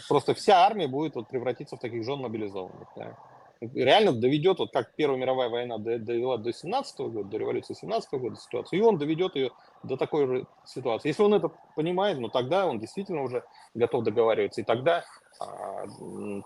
[0.08, 2.88] просто вся армия будет вот превратиться в таких жен мобилизованных.
[2.94, 3.16] Да.
[3.60, 8.36] Реально доведет, вот как Первая мировая война довела до 17 года, до революции 17 года
[8.36, 11.08] ситуацию, и он доведет ее до такой же ситуации.
[11.08, 14.60] Если он это понимает, ну тогда он действительно уже готов договариваться.
[14.60, 15.04] И тогда
[15.40, 15.86] а,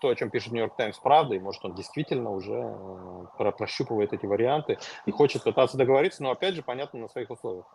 [0.00, 2.76] то, о чем пишет Нью-Йорк Таймс, правда, и может он действительно уже
[3.38, 7.66] э, прощупывает эти варианты и хочет пытаться договориться, но опять же, понятно, на своих условиях.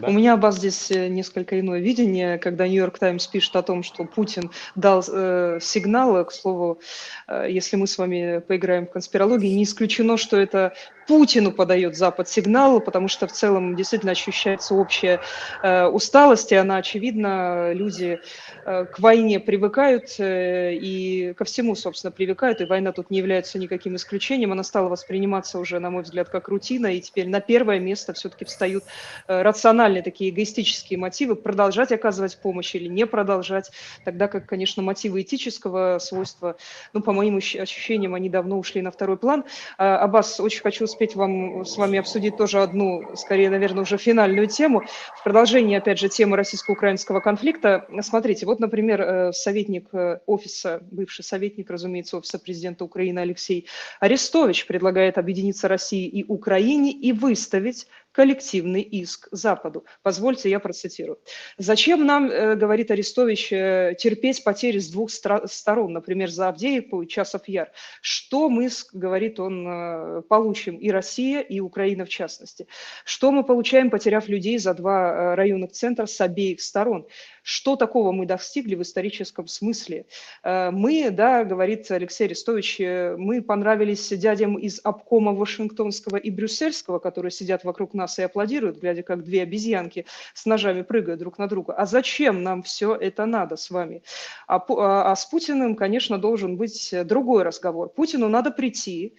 [0.00, 4.04] У меня, Бас, здесь э, несколько иное видение, когда Нью-Йорк Таймс пишет о том, что
[4.04, 6.80] Путин дал э, сигналы, к слову,
[7.28, 10.74] э, если мы с вами поиграем в конспирологии, не исключено, что это
[11.06, 15.20] Путину подает Запад сигнал, потому что в целом действительно ощущается общая
[15.62, 17.72] э, усталость, и она очевидна.
[17.72, 18.20] Люди
[18.64, 23.58] э, к войне привыкают э, и ко всему, собственно, привыкают, и война тут не является
[23.58, 24.52] никаким исключением.
[24.52, 28.44] Она стала восприниматься уже, на мой взгляд, как рутина, и теперь на первое место все-таки
[28.44, 28.84] встают
[29.28, 29.63] э, рациональные
[30.02, 33.70] такие эгоистические мотивы продолжать оказывать помощь или не продолжать,
[34.04, 36.56] тогда как, конечно, мотивы этического свойства,
[36.92, 39.44] ну, по моим ощущениям, они давно ушли на второй план.
[39.78, 44.46] А, Аббас, очень хочу успеть вам с вами обсудить тоже одну, скорее, наверное, уже финальную
[44.46, 44.82] тему.
[45.18, 47.86] В продолжении, опять же, темы российско-украинского конфликта.
[48.02, 53.66] Смотрите, вот, например, э, советник э, офиса, бывший советник, разумеется, офиса президента Украины Алексей
[54.00, 59.84] Арестович предлагает объединиться России и Украине и выставить коллективный иск Западу.
[60.02, 61.18] Позвольте, я процитирую.
[61.58, 67.08] «Зачем нам, э, говорит Арестович, э, терпеть потери с двух сторон, например, за Авдеевку и
[67.08, 67.72] Часов Яр?
[68.00, 72.68] Что мы, говорит он, э, получим, и Россия, и Украина в частности?
[73.04, 77.08] Что мы получаем, потеряв людей за два районных центра с обеих сторон?
[77.46, 80.06] Что такого мы достигли в историческом смысле?
[80.42, 86.98] Э, мы, да, говорит Алексей Арестович, э, мы понравились дядям из обкома Вашингтонского и Брюссельского,
[86.98, 91.46] которые сидят вокруг нас и аплодируют, глядя, как две обезьянки с ножами прыгают друг на
[91.46, 91.74] друга.
[91.74, 94.02] А зачем нам все это надо с вами?
[94.46, 97.90] А, а, а с Путиным, конечно, должен быть другой разговор.
[97.90, 99.16] Путину надо прийти,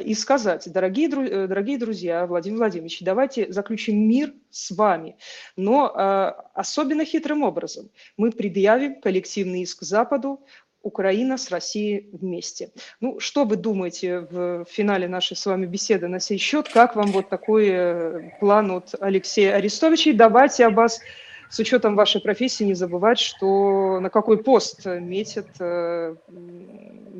[0.00, 5.16] и сказать, дорогие, э, дорогие друзья, Владимир Владимирович, давайте заключим мир с вами,
[5.56, 7.90] но э, особенно хитрым образом.
[8.16, 10.40] Мы предъявим коллективный иск Западу,
[10.82, 12.70] Украина с Россией вместе.
[13.00, 16.68] Ну, что вы думаете в финале нашей с вами беседы на сей счет?
[16.68, 20.10] Как вам вот такой э, план от Алексея Арестовича?
[20.10, 21.00] И давайте об вас
[21.50, 25.48] с учетом вашей профессии не забывать, что на какой пост метит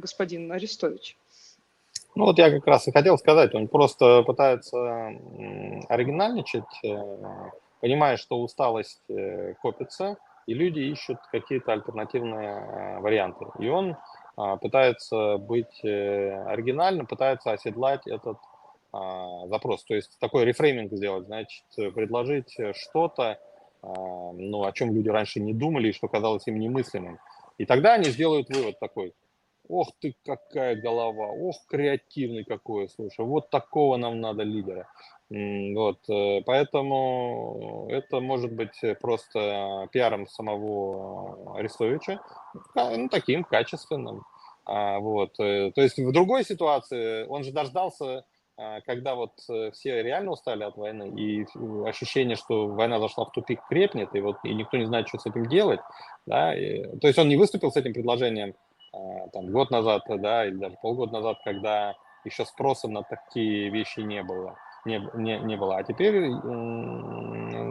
[0.03, 1.17] господин Арестович.
[2.15, 4.79] Ну вот я как раз и хотел сказать, он просто пытается
[5.89, 6.99] оригинальничать, э,
[7.81, 13.47] понимая, что усталость э, копится, и люди ищут какие-то альтернативные э, варианты.
[13.59, 13.97] И он
[14.37, 18.39] а, пытается быть оригинальным, пытается оседлать этот
[18.93, 23.39] а, запрос, то есть такой рефрейминг сделать, значит, предложить что-то,
[23.83, 27.19] а, ну, о чем люди раньше не думали и что казалось им немыслимым.
[27.59, 29.15] И тогда они сделают вывод такой,
[29.69, 34.89] Ох ты, какая голова, ох, креативный какой, слушай, вот такого нам надо лидера.
[35.31, 42.21] Вот, э, поэтому это может быть просто пиаром самого Арестовича,
[42.75, 44.25] ну, таким качественным.
[44.65, 48.25] А, вот, э, то есть в другой ситуации он же дождался,
[48.57, 51.47] а, когда вот э, все реально устали от войны, и
[51.89, 55.27] ощущение, что война зашла в тупик, крепнет, и вот и никто не знает, что с
[55.27, 55.81] этим делать,
[56.27, 58.72] да, и, то есть он не выступил с этим предложением, а,
[59.33, 64.23] там, год назад, да, или даже полгода назад, когда еще спроса на такие вещи не
[64.23, 64.57] было.
[64.85, 65.77] Не, не, не было.
[65.77, 66.31] А теперь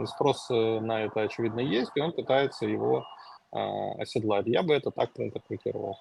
[0.06, 3.04] спрос э, на это, очевидно, есть, и он пытается его
[3.52, 3.58] э,
[3.98, 4.46] оседлать.
[4.46, 5.98] Я бы это так интерпретировал.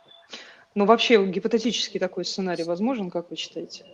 [0.73, 3.85] Ну, вообще, гипотетический такой сценарий возможен, как вы считаете?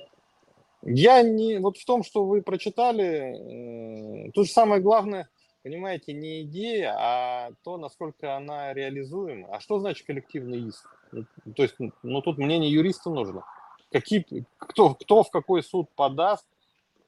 [0.83, 1.57] Я не...
[1.57, 5.27] Вот в том, что вы прочитали, э, тут же самое главное,
[5.67, 9.49] понимаете, не идея, а то, насколько она реализуема.
[9.53, 10.89] А что значит коллективный иск?
[11.11, 13.43] Ну, то есть, ну, тут мнение юриста нужно.
[13.91, 14.25] Какие,
[14.57, 16.45] кто, кто в какой суд подаст,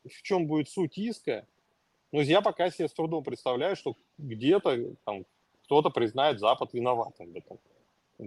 [0.04, 1.46] в чем будет суть иска.
[2.12, 5.24] Ну, я пока себе с трудом представляю, что где-то там
[5.64, 7.60] кто-то признает Запад виноватым в этом.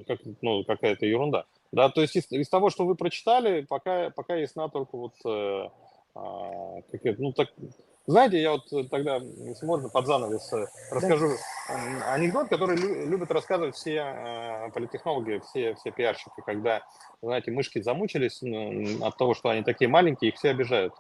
[0.07, 1.45] Как, ну, какая-то ерунда.
[1.72, 5.68] Да, то есть из, из того, что вы прочитали, пока, пока ясна только вот, э,
[6.14, 7.53] это, ну, так,
[8.07, 11.29] знаете, я вот тогда, если можно, под занавес э, расскажу
[11.69, 12.15] да.
[12.15, 16.83] анекдот, который лю, любят рассказывать все э, политтехнологи, все, все пиарщики, когда,
[17.23, 18.43] знаете, мышки замучились
[19.03, 20.95] от того, что они такие маленькие, их все обижают.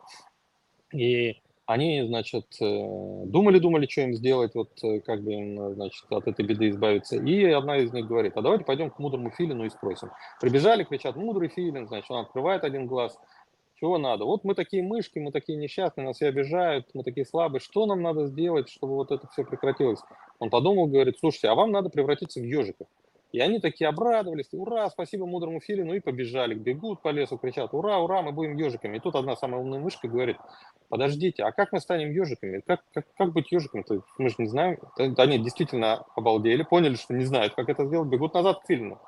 [0.92, 6.44] И они, значит, думали-думали, э, что им сделать, вот э, как бы значит, от этой
[6.44, 7.16] беды избавиться.
[7.16, 10.10] И одна из них говорит, а давайте пойдем к мудрому филину и спросим.
[10.40, 13.18] Прибежали, кричат, мудрый филин, значит, он открывает один глаз.
[13.82, 14.26] Чего надо?
[14.26, 17.60] Вот мы такие мышки, мы такие несчастные, нас все обижают, мы такие слабые.
[17.60, 19.98] Что нам надо сделать, чтобы вот это все прекратилось?
[20.38, 22.86] Он подумал, говорит, слушайте, а вам надо превратиться в ежиков.
[23.32, 27.98] И они такие обрадовались, ура, спасибо мудрому филину, и побежали, бегут по лесу, кричат, ура,
[27.98, 28.98] ура, мы будем ежиками.
[28.98, 30.36] И тут одна самая умная мышка говорит,
[30.88, 32.62] подождите, а как мы станем ежиками?
[32.64, 34.02] Как, как, как быть ежиком-то?
[34.16, 34.78] Мы же не знаем.
[34.96, 39.00] Они действительно обалдели, поняли, что не знают, как это сделать, бегут назад к филину.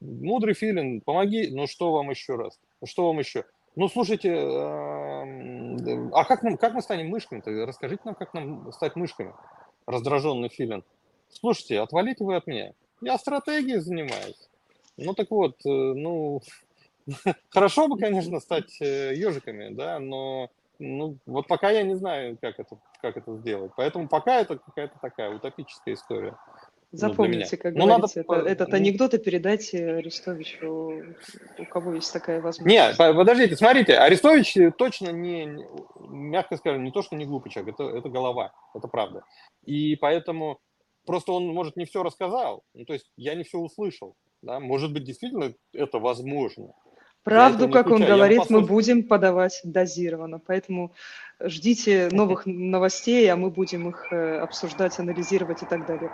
[0.00, 2.60] Мудрый филин, помоги, ну что вам еще раз?
[2.80, 3.44] Ну что вам еще?
[3.76, 7.50] Ну, слушайте, эм, а как, мы, как мы станем мышками-то?
[7.66, 9.32] Расскажите нам, как нам стать мышками,
[9.86, 10.82] раздраженный филин.
[11.28, 12.72] Слушайте, отвалите вы от меня.
[13.00, 14.48] Я стратегией занимаюсь.
[14.96, 16.42] Ну так вот, э, ну,
[17.50, 20.50] хорошо бы, конечно, стать ежиками, да, но
[20.80, 23.70] ну, вот пока я не знаю, как это, как это сделать.
[23.76, 26.36] Поэтому пока это какая-то такая утопическая история.
[26.92, 28.40] Ну, Запомните, как ну, говорится, надо...
[28.40, 31.04] это, этот анекдот и передайте Арестовичу,
[31.58, 32.66] у кого есть такая возможность.
[32.66, 35.64] Нет, подождите, смотрите, Арестович точно не,
[36.08, 39.22] мягко скажем, не то, что не глупый человек, это, это голова, это правда.
[39.64, 40.60] И поэтому
[41.06, 42.62] Просто он, может, не все рассказал.
[42.74, 44.16] Ну, то есть я не все услышал.
[44.42, 44.60] Да?
[44.60, 46.72] Может быть, действительно это возможно.
[47.22, 50.38] Правду, как он говорит, мы будем подавать дозированно.
[50.38, 50.94] Поэтому
[51.42, 56.12] ждите новых новостей, а мы будем их э, обсуждать, анализировать и так далее.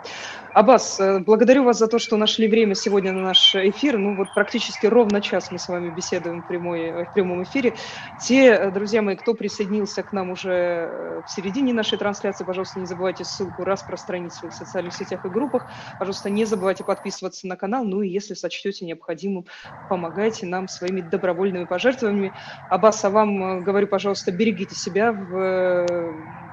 [0.53, 3.97] Аббас, э, благодарю вас за то, что нашли время сегодня на наш эфир.
[3.97, 7.75] Ну вот практически ровно час мы с вами беседуем в, прямой, в прямом эфире.
[8.17, 12.85] Те, э, друзья мои, кто присоединился к нам уже в середине нашей трансляции, пожалуйста, не
[12.85, 15.67] забывайте ссылку распространить в своих социальных сетях и группах.
[15.97, 17.83] Пожалуйста, не забывайте подписываться на канал.
[17.83, 19.45] Ну и если сочтете необходимым,
[19.87, 22.33] помогайте нам своими добровольными пожертвованиями.
[22.69, 25.85] Аббас, а вам говорю, пожалуйста, берегите себя, в,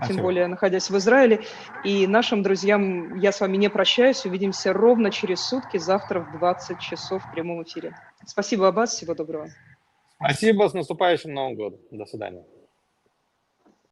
[0.06, 1.40] тем более находясь в Израиле.
[1.84, 4.24] И нашим друзьям я с вами не прощаюсь.
[4.24, 7.96] Увидимся ровно через сутки, завтра в 20 часов в прямом эфире.
[8.26, 8.90] Спасибо, Аббас.
[8.90, 9.48] Всего доброго.
[10.16, 10.68] Спасибо.
[10.68, 11.80] С наступающим Новым годом.
[11.90, 12.44] До свидания.